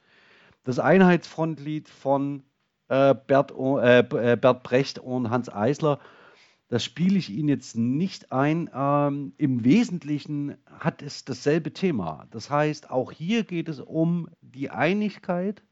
[0.64, 2.42] Das Einheitsfrontlied von
[2.88, 5.98] äh, Bert, äh, äh, Bert Brecht und Hans Eisler
[6.70, 8.70] das spiele ich Ihnen jetzt nicht ein.
[8.72, 12.28] Ähm, Im Wesentlichen hat es dasselbe Thema.
[12.30, 15.64] Das heißt, auch hier geht es um die Einigkeit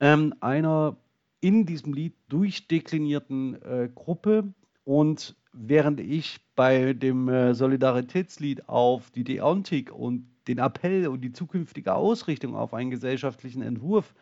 [0.00, 0.98] ähm, einer
[1.40, 4.52] in diesem Lied durchdeklinierten äh, Gruppe.
[4.84, 11.32] Und während ich bei dem äh, Solidaritätslied auf die Deontik und den Appell und die
[11.32, 14.14] zukünftige Ausrichtung auf einen gesellschaftlichen Entwurf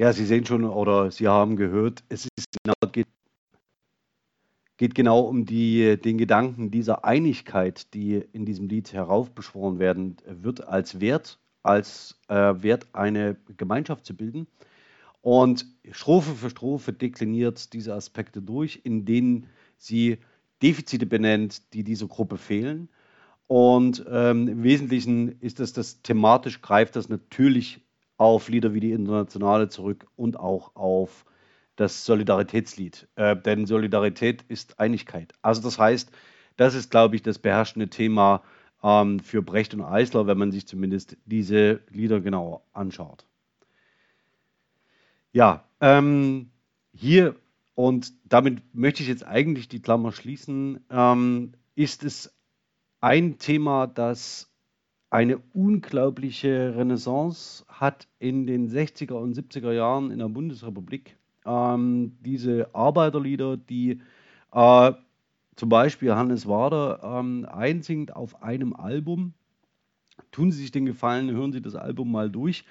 [0.00, 2.28] Ja, Sie sehen schon oder Sie haben gehört, es
[2.62, 3.08] genau, geht,
[4.76, 10.68] geht genau um die, den Gedanken dieser Einigkeit, die in diesem Lied heraufbeschworen werden wird,
[10.68, 14.46] als Wert, als äh, Wert eine Gemeinschaft zu bilden.
[15.20, 19.46] Und Strophe für Strophe dekliniert diese Aspekte durch, in denen
[19.78, 20.18] sie
[20.62, 22.88] Defizite benennt, die dieser Gruppe fehlen.
[23.48, 27.80] Und ähm, im Wesentlichen ist das, das thematisch greift das natürlich
[28.18, 31.24] auf Lieder wie die Internationale zurück und auch auf
[31.76, 33.08] das Solidaritätslied.
[33.14, 35.32] Äh, denn Solidarität ist Einigkeit.
[35.40, 36.10] Also das heißt,
[36.56, 38.42] das ist, glaube ich, das beherrschende Thema
[38.82, 43.24] ähm, für Brecht und Eisler, wenn man sich zumindest diese Lieder genauer anschaut.
[45.32, 46.50] Ja, ähm,
[46.92, 47.36] hier,
[47.74, 52.34] und damit möchte ich jetzt eigentlich die Klammer schließen, ähm, ist es
[53.00, 54.50] ein Thema, das
[55.10, 61.16] eine unglaubliche Renaissance hat in den 60er und 70er Jahren in der Bundesrepublik.
[61.46, 64.00] Ähm, diese Arbeiterlieder, die
[64.52, 64.92] äh,
[65.56, 69.32] zum Beispiel Hannes Wader ähm, einsingt auf einem Album.
[70.30, 72.64] Tun Sie sich den Gefallen, hören Sie das Album mal durch.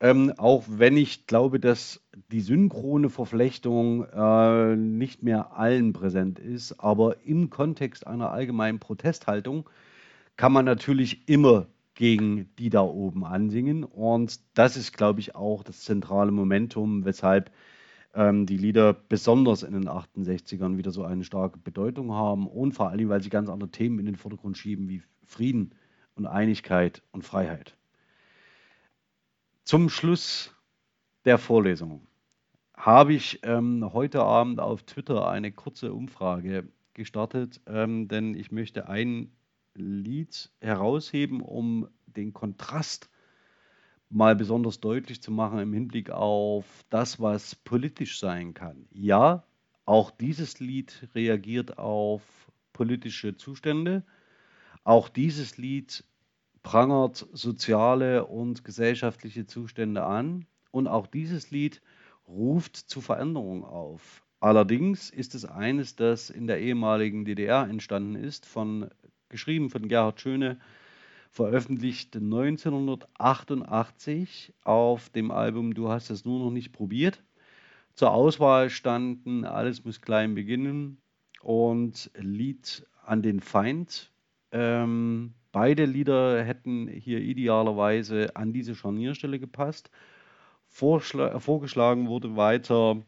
[0.00, 2.00] Ähm, auch wenn ich glaube, dass
[2.30, 9.68] die synchrone Verflechtung äh, nicht mehr allen präsent ist, aber im Kontext einer allgemeinen Protesthaltung
[10.36, 13.84] kann man natürlich immer gegen die da oben ansingen.
[13.84, 17.50] Und das ist, glaube ich, auch das zentrale Momentum, weshalb
[18.14, 22.88] ähm, die Lieder besonders in den 68ern wieder so eine starke Bedeutung haben und vor
[22.88, 25.74] allem, weil sie ganz andere Themen in den Vordergrund schieben, wie Frieden
[26.14, 27.76] und Einigkeit und Freiheit.
[29.64, 30.54] Zum Schluss
[31.24, 32.06] der Vorlesung
[32.74, 38.88] habe ich ähm, heute Abend auf Twitter eine kurze Umfrage gestartet, ähm, denn ich möchte
[38.88, 39.30] ein
[39.80, 43.10] Lied herausheben, um den Kontrast
[44.08, 48.86] mal besonders deutlich zu machen im Hinblick auf das, was politisch sein kann.
[48.90, 49.44] Ja,
[49.84, 52.22] auch dieses Lied reagiert auf
[52.72, 54.04] politische Zustände.
[54.84, 56.04] Auch dieses Lied
[56.62, 60.46] prangert soziale und gesellschaftliche Zustände an.
[60.70, 61.80] Und auch dieses Lied
[62.26, 64.24] ruft zu Veränderungen auf.
[64.40, 68.88] Allerdings ist es eines, das in der ehemaligen DDR entstanden ist, von,
[69.30, 70.58] geschrieben von Gerhard Schöne,
[71.30, 77.22] veröffentlicht 1988 auf dem Album Du hast es nur noch nicht probiert.
[77.94, 80.96] Zur Auswahl standen Alles muss klein beginnen
[81.40, 84.10] und Lied an den Feind.
[84.52, 89.90] Ähm, beide Lieder hätten hier idealerweise an diese Scharnierstelle gepasst.
[90.66, 93.02] Vorschla vorgeschlagen wurde weiter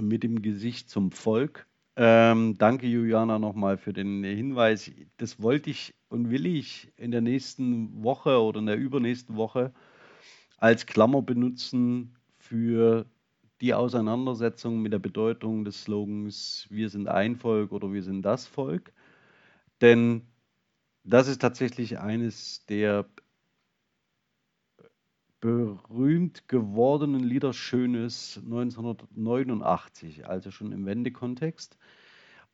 [0.00, 1.66] mit dem Gesicht zum Volk.
[1.96, 4.90] Ähm, danke, Juliana, nochmal für den Hinweis.
[5.18, 9.72] Das wollte ich und will ich in der nächsten Woche oder in der übernächsten Woche
[10.58, 13.06] als Klammer benutzen für
[13.60, 18.46] die Auseinandersetzung mit der Bedeutung des Slogans Wir sind ein Volk oder wir sind das
[18.46, 18.92] Volk.
[19.80, 20.22] Denn
[21.04, 23.06] das ist tatsächlich eines der
[25.42, 31.76] berühmt gewordenen Lieder Schönes 1989, also schon im Wendekontext.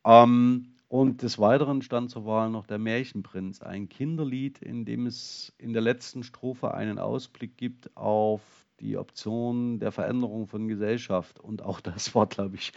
[0.03, 5.53] Ähm, und des Weiteren stand zur Wahl noch der Märchenprinz, ein Kinderlied, in dem es
[5.59, 8.41] in der letzten Strophe einen Ausblick gibt auf
[8.79, 11.39] die Option der Veränderung von Gesellschaft.
[11.39, 12.73] Und auch das war, glaube ich,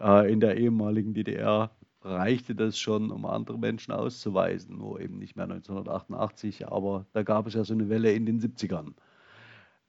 [0.00, 5.34] äh, in der ehemaligen DDR reichte das schon, um andere Menschen auszuweisen, nur eben nicht
[5.34, 8.94] mehr 1988, aber da gab es ja so eine Welle in den 70ern.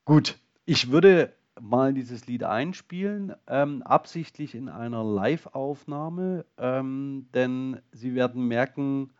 [0.09, 8.15] Gut, ich würde mal dieses Lied einspielen, ähm, absichtlich in einer Live-Aufnahme, ähm, denn Sie
[8.15, 9.13] werden merken,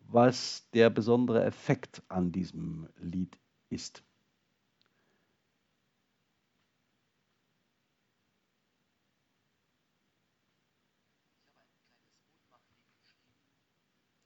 [0.00, 3.38] was der besondere Effekt an diesem Lied
[3.68, 4.02] ist.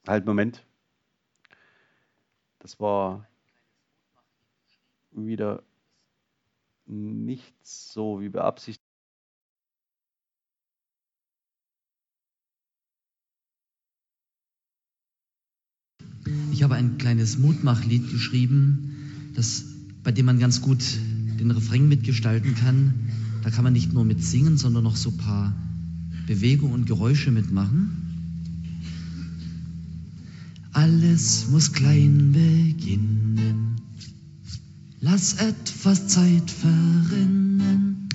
[0.07, 0.65] Halt, Moment.
[2.61, 3.27] Das war
[5.13, 5.63] wieder
[6.87, 8.83] nicht so wie beabsichtigt.
[16.53, 19.65] Ich habe ein kleines Mutmachlied geschrieben, das,
[20.05, 20.83] bei dem man ganz gut
[21.41, 23.11] den Refrain mitgestalten kann.
[23.43, 25.57] Da kann man nicht nur mit singen, sondern noch so ein paar
[26.27, 28.03] Bewegungen und Geräusche mitmachen.
[30.73, 33.72] Alles muss klein beginnen.
[35.05, 38.09] Lass etwas Zeit verrinnen.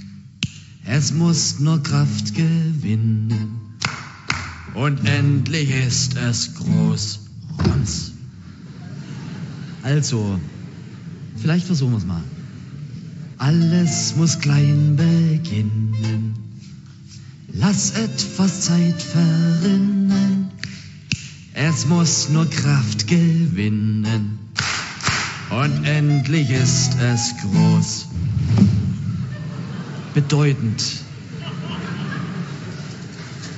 [0.85, 3.59] Es muss nur Kraft gewinnen.
[4.73, 7.19] Und endlich ist es groß.
[7.65, 8.13] Rums.
[9.83, 10.39] Also,
[11.35, 12.23] vielleicht versuchen wir es mal.
[13.37, 16.35] Alles muss klein beginnen.
[17.51, 20.51] Lass etwas Zeit verrinnen.
[21.53, 24.46] Es muss nur Kraft gewinnen
[25.49, 28.07] und endlich ist es groß.
[30.13, 30.83] Bedeutend.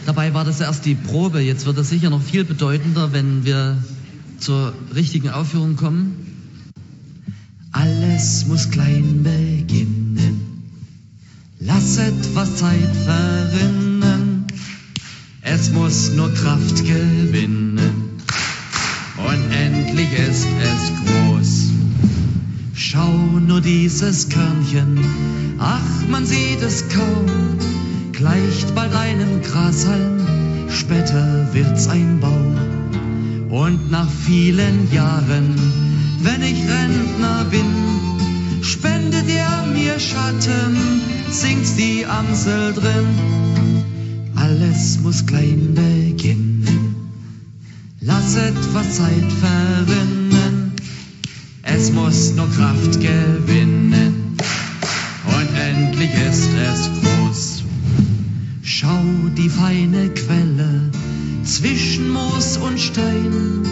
[0.06, 3.78] Dabei war das erst die Probe, jetzt wird es sicher noch viel bedeutender, wenn wir
[4.40, 6.16] zur richtigen Aufführung kommen.
[7.72, 10.64] Alles muss klein beginnen.
[11.60, 14.46] Lass etwas Zeit verrinnen.
[15.42, 17.80] Es muss nur Kraft gewinnen.
[19.18, 21.18] Und endlich ist es groß.
[22.92, 24.98] Schau nur dieses Körnchen,
[25.60, 27.28] ach, man sieht es kaum,
[28.14, 30.18] gleicht bald einem Grashalm,
[30.70, 32.56] später wird's ein Baum.
[33.52, 35.54] Und nach vielen Jahren,
[36.24, 40.76] wenn ich Rentner bin, spendet er mir Schatten,
[41.30, 43.06] singt die Amsel drin.
[44.34, 46.96] Alles muss klein beginnen,
[48.02, 50.39] lass etwas Zeit verrinnen.
[51.82, 54.36] Es muss nur Kraft gewinnen
[55.25, 57.63] und endlich ist es groß.
[58.61, 59.01] Schau
[59.38, 60.91] die feine Quelle
[61.45, 63.63] zwischen Moos und Stein,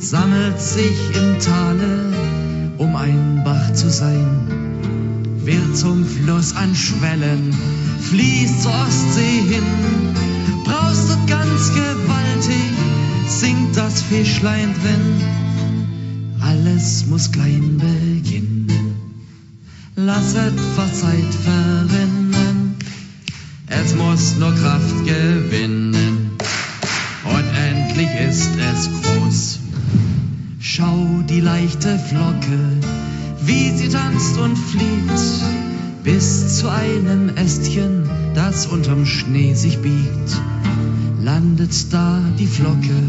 [0.00, 2.12] sammelt sich im Tale,
[2.78, 4.26] um ein Bach zu sein.
[5.44, 7.54] Wird zum Fluss an Schwellen,
[8.10, 9.62] fließt zur Ostsee hin,
[10.64, 12.72] braust dort ganz gewaltig,
[13.28, 15.41] singt das Fischlein drin
[16.42, 18.96] alles muss klein beginnen.
[19.96, 22.74] Lass etwas Zeit verrinnen.
[23.68, 26.30] Es muss nur Kraft gewinnen.
[27.24, 29.60] Und endlich ist es groß.
[30.60, 32.58] Schau die leichte Flocke,
[33.44, 35.20] wie sie tanzt und fliegt
[36.04, 40.40] bis zu einem Ästchen, das unterm Schnee sich biegt.
[41.22, 43.02] Landet da die Flocke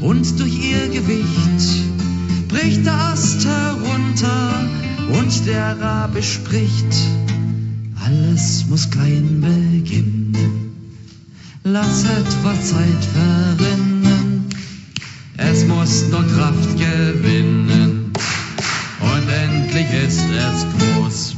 [0.00, 2.11] und durch ihr Gewicht
[2.52, 4.68] bricht der Ast herunter
[5.18, 6.94] und der Rabe spricht.
[8.04, 10.72] Alles muss klein beginnen.
[11.64, 14.44] Lass etwa Zeit verrinnen.
[15.38, 18.12] Es muss nur Kraft gewinnen.
[19.00, 21.36] Und endlich ist es groß.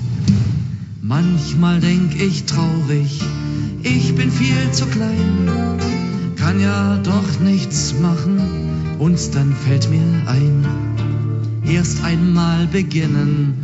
[1.01, 3.21] Manchmal denk ich traurig,
[3.83, 5.51] ich bin viel zu klein,
[6.35, 8.41] kann ja doch nichts machen,
[8.99, 10.67] und dann fällt mir ein,
[11.67, 13.55] erst einmal beginnen,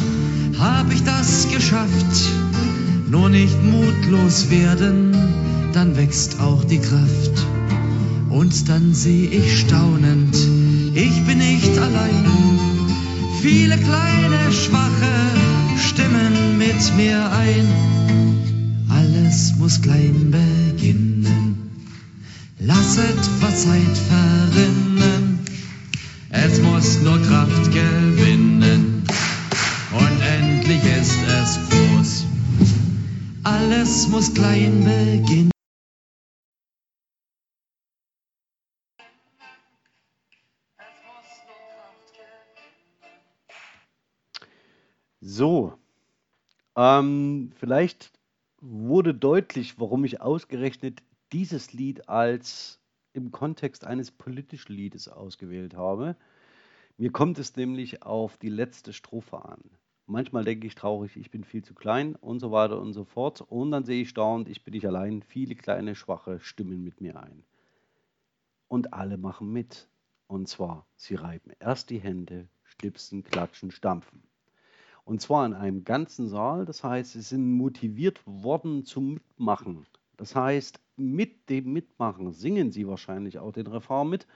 [0.59, 2.30] hab ich das geschafft,
[3.11, 5.14] nur nicht mutlos werden,
[5.72, 7.46] dann wächst auch die Kraft.
[8.28, 10.36] Und dann seh ich staunend,
[10.94, 12.24] ich bin nicht allein.
[13.42, 15.30] Viele kleine, schwache
[15.78, 17.66] stimmen mit mir ein.
[18.88, 21.57] Alles muss klein beginnen.
[22.59, 25.29] Lass etwa Zeit verrinnen.
[26.43, 29.05] Es muss nur Kraft gewinnen.
[29.93, 32.26] Und endlich ist es groß.
[33.45, 35.51] Alles muss klein beginnen.
[45.20, 45.74] So,
[46.74, 48.12] ähm, vielleicht
[48.62, 52.79] wurde deutlich, warum ich ausgerechnet dieses Lied als
[53.12, 56.16] im Kontext eines politischen Liedes ausgewählt habe.
[56.96, 59.61] Mir kommt es nämlich auf die letzte Strophe an.
[60.06, 63.40] Manchmal denke ich traurig, ich bin viel zu klein und so weiter und so fort.
[63.42, 67.20] Und dann sehe ich staunend, ich bin nicht allein, viele kleine, schwache stimmen mit mir
[67.22, 67.44] ein.
[68.68, 69.88] Und alle machen mit.
[70.26, 74.22] Und zwar, sie reiben erst die Hände, schnipsen, klatschen, stampfen.
[75.04, 76.66] Und zwar in einem ganzen Saal.
[76.66, 79.86] Das heißt, sie sind motiviert worden zum Mitmachen.
[80.16, 84.26] Das heißt, mit dem Mitmachen singen sie wahrscheinlich auch den Refrain mit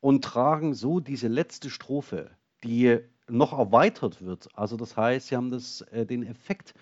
[0.00, 2.30] und tragen so diese letzte Strophe,
[2.64, 4.48] die noch erweitert wird.
[4.54, 6.74] Also das heißt, sie haben das, äh, den Effekt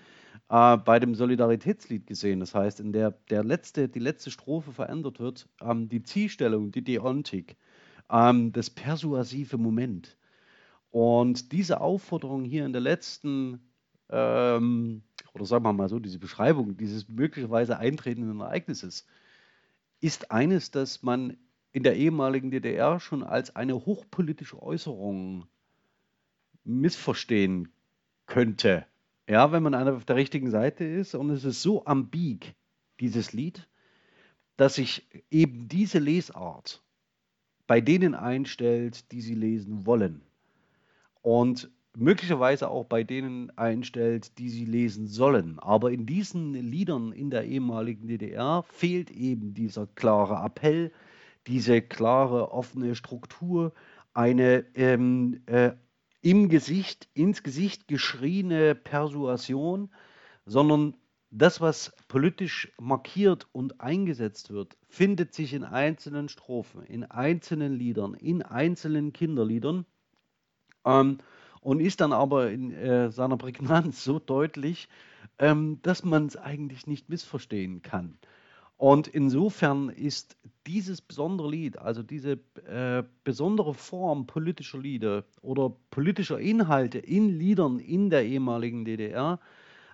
[0.48, 2.40] äh, bei dem Solidaritätslied gesehen.
[2.40, 6.82] Das heißt, in der, der letzte, die letzte Strophe verändert wird, ähm, die Zielstellung, die
[6.82, 7.56] Deontik,
[8.10, 10.16] ähm, das persuasive Moment.
[10.90, 13.60] Und diese Aufforderung hier in der letzten,
[14.08, 15.02] ähm,
[15.34, 19.06] oder sagen wir mal so, diese Beschreibung dieses möglicherweise eintretenden Ereignisses,
[20.00, 21.36] ist eines, das man
[21.72, 25.46] in der ehemaligen DDR schon als eine hochpolitische Äußerung
[26.64, 27.68] missverstehen
[28.26, 28.86] könnte.
[29.28, 31.14] Ja, wenn man auf der richtigen Seite ist.
[31.14, 32.54] Und es ist so ambig,
[33.00, 33.68] dieses Lied,
[34.56, 36.82] dass sich eben diese Lesart
[37.66, 40.22] bei denen einstellt, die sie lesen wollen
[41.22, 45.58] und möglicherweise auch bei denen einstellt, die sie lesen sollen.
[45.58, 50.92] Aber in diesen Liedern in der ehemaligen DDR fehlt eben dieser klare Appell,
[51.46, 53.72] diese klare offene Struktur,
[54.14, 55.72] eine ähm, äh,
[56.20, 59.90] im Gesicht, ins Gesicht geschrieene Persuasion,
[60.46, 60.96] sondern
[61.30, 68.14] das, was politisch markiert und eingesetzt wird, findet sich in einzelnen Strophen, in einzelnen Liedern,
[68.14, 69.84] in einzelnen Kinderliedern
[70.84, 71.18] ähm,
[71.68, 74.88] und ist dann aber in äh, seiner Prägnanz so deutlich,
[75.38, 78.16] ähm, dass man es eigentlich nicht missverstehen kann.
[78.78, 86.40] Und insofern ist dieses besondere Lied, also diese äh, besondere Form politischer Lieder oder politischer
[86.40, 89.38] Inhalte in Liedern in der ehemaligen DDR,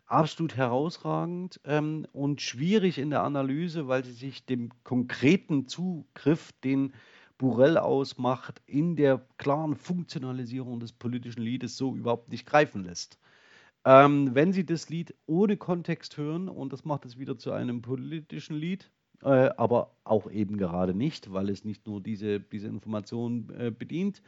[0.06, 6.92] absolut herausragend ähm, und schwierig in der Analyse, weil sie sich dem konkreten Zugriff, den
[7.38, 13.18] Burell ausmacht, in der klaren Funktionalisierung des politischen Liedes so überhaupt nicht greifen lässt.
[13.84, 17.82] Ähm, wenn Sie das Lied ohne Kontext hören, und das macht es wieder zu einem
[17.82, 18.90] politischen Lied,
[19.22, 24.22] äh, aber auch eben gerade nicht, weil es nicht nur diese, diese Information äh, bedient,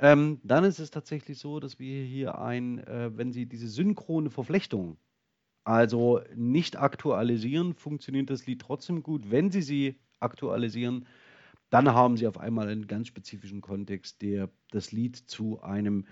[0.00, 4.30] ähm, dann ist es tatsächlich so, dass wir hier ein, äh, wenn Sie diese synchrone
[4.30, 4.96] Verflechtung,
[5.64, 9.30] also nicht aktualisieren, funktioniert das Lied trotzdem gut.
[9.30, 11.06] Wenn Sie sie aktualisieren,
[11.70, 16.06] dann haben sie auf einmal einen ganz spezifischen Kontext, der das Lied zu einem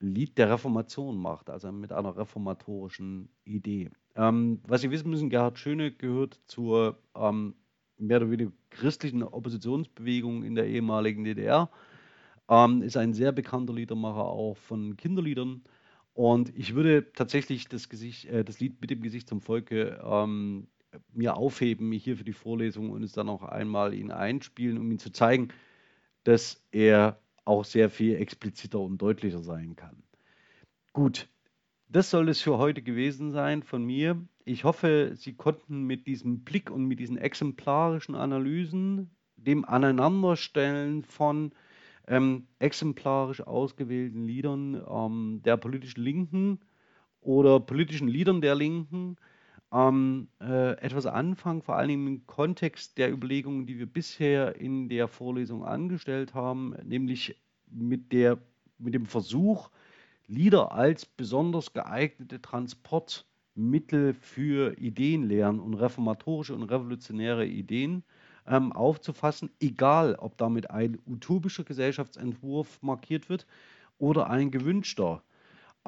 [0.00, 3.90] Lied der Reformation macht, also mit einer reformatorischen Idee.
[4.14, 7.54] Ähm, was Sie wissen müssen, Gerhard Schöne gehört zur ähm,
[7.96, 11.70] mehr oder weniger christlichen Oppositionsbewegung in der ehemaligen DDR,
[12.48, 15.62] ähm, ist ein sehr bekannter Liedermacher auch von Kinderliedern.
[16.14, 20.68] Und ich würde tatsächlich das, Gesicht, äh, das Lied mit dem Gesicht zum Volke ähm,
[21.12, 24.98] mir aufheben hier für die Vorlesung und es dann auch einmal ihn einspielen, um ihm
[24.98, 25.48] zu zeigen,
[26.24, 30.02] dass er auch sehr viel expliziter und deutlicher sein kann.
[30.92, 31.28] Gut,
[31.88, 34.20] das soll es für heute gewesen sein von mir.
[34.44, 41.52] Ich hoffe, Sie konnten mit diesem Blick und mit diesen exemplarischen Analysen, dem Aneinanderstellen von
[42.06, 46.60] ähm, exemplarisch ausgewählten Liedern ähm, der politischen Linken
[47.20, 49.16] oder politischen Liedern der Linken
[49.72, 55.08] ähm, äh, etwas anfangen, vor allem im Kontext der Überlegungen, die wir bisher in der
[55.08, 57.36] Vorlesung angestellt haben, nämlich
[57.70, 58.38] mit, der,
[58.78, 59.70] mit dem Versuch,
[60.30, 68.04] Lieder als besonders geeignete Transportmittel für Ideenlehren und reformatorische und revolutionäre Ideen
[68.46, 73.46] ähm, aufzufassen, egal ob damit ein utopischer Gesellschaftsentwurf markiert wird
[73.96, 75.22] oder ein gewünschter.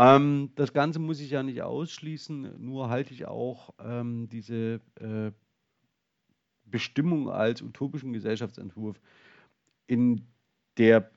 [0.00, 5.30] Ähm, das Ganze muss ich ja nicht ausschließen, nur halte ich auch ähm, diese äh,
[6.64, 8.98] Bestimmung als utopischen Gesellschaftsentwurf
[9.86, 10.26] in
[10.78, 11.10] der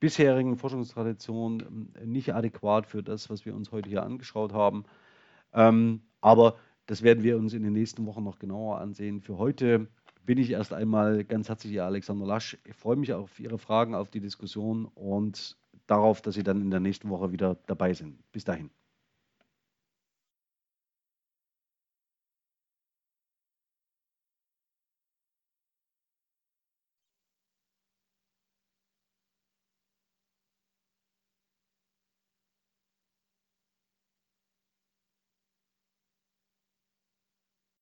[0.00, 4.84] bisherigen Forschungstradition ähm, nicht adäquat für das, was wir uns heute hier angeschaut haben.
[5.54, 9.22] Ähm, aber das werden wir uns in den nächsten Wochen noch genauer ansehen.
[9.22, 9.88] Für heute
[10.26, 12.58] bin ich erst einmal ganz herzlich Ihr Alexander Lasch.
[12.64, 15.56] Ich freue mich auf Ihre Fragen, auf die Diskussion und
[15.86, 18.22] darauf, dass Sie dann in der nächsten Woche wieder dabei sind.
[18.32, 18.70] Bis dahin.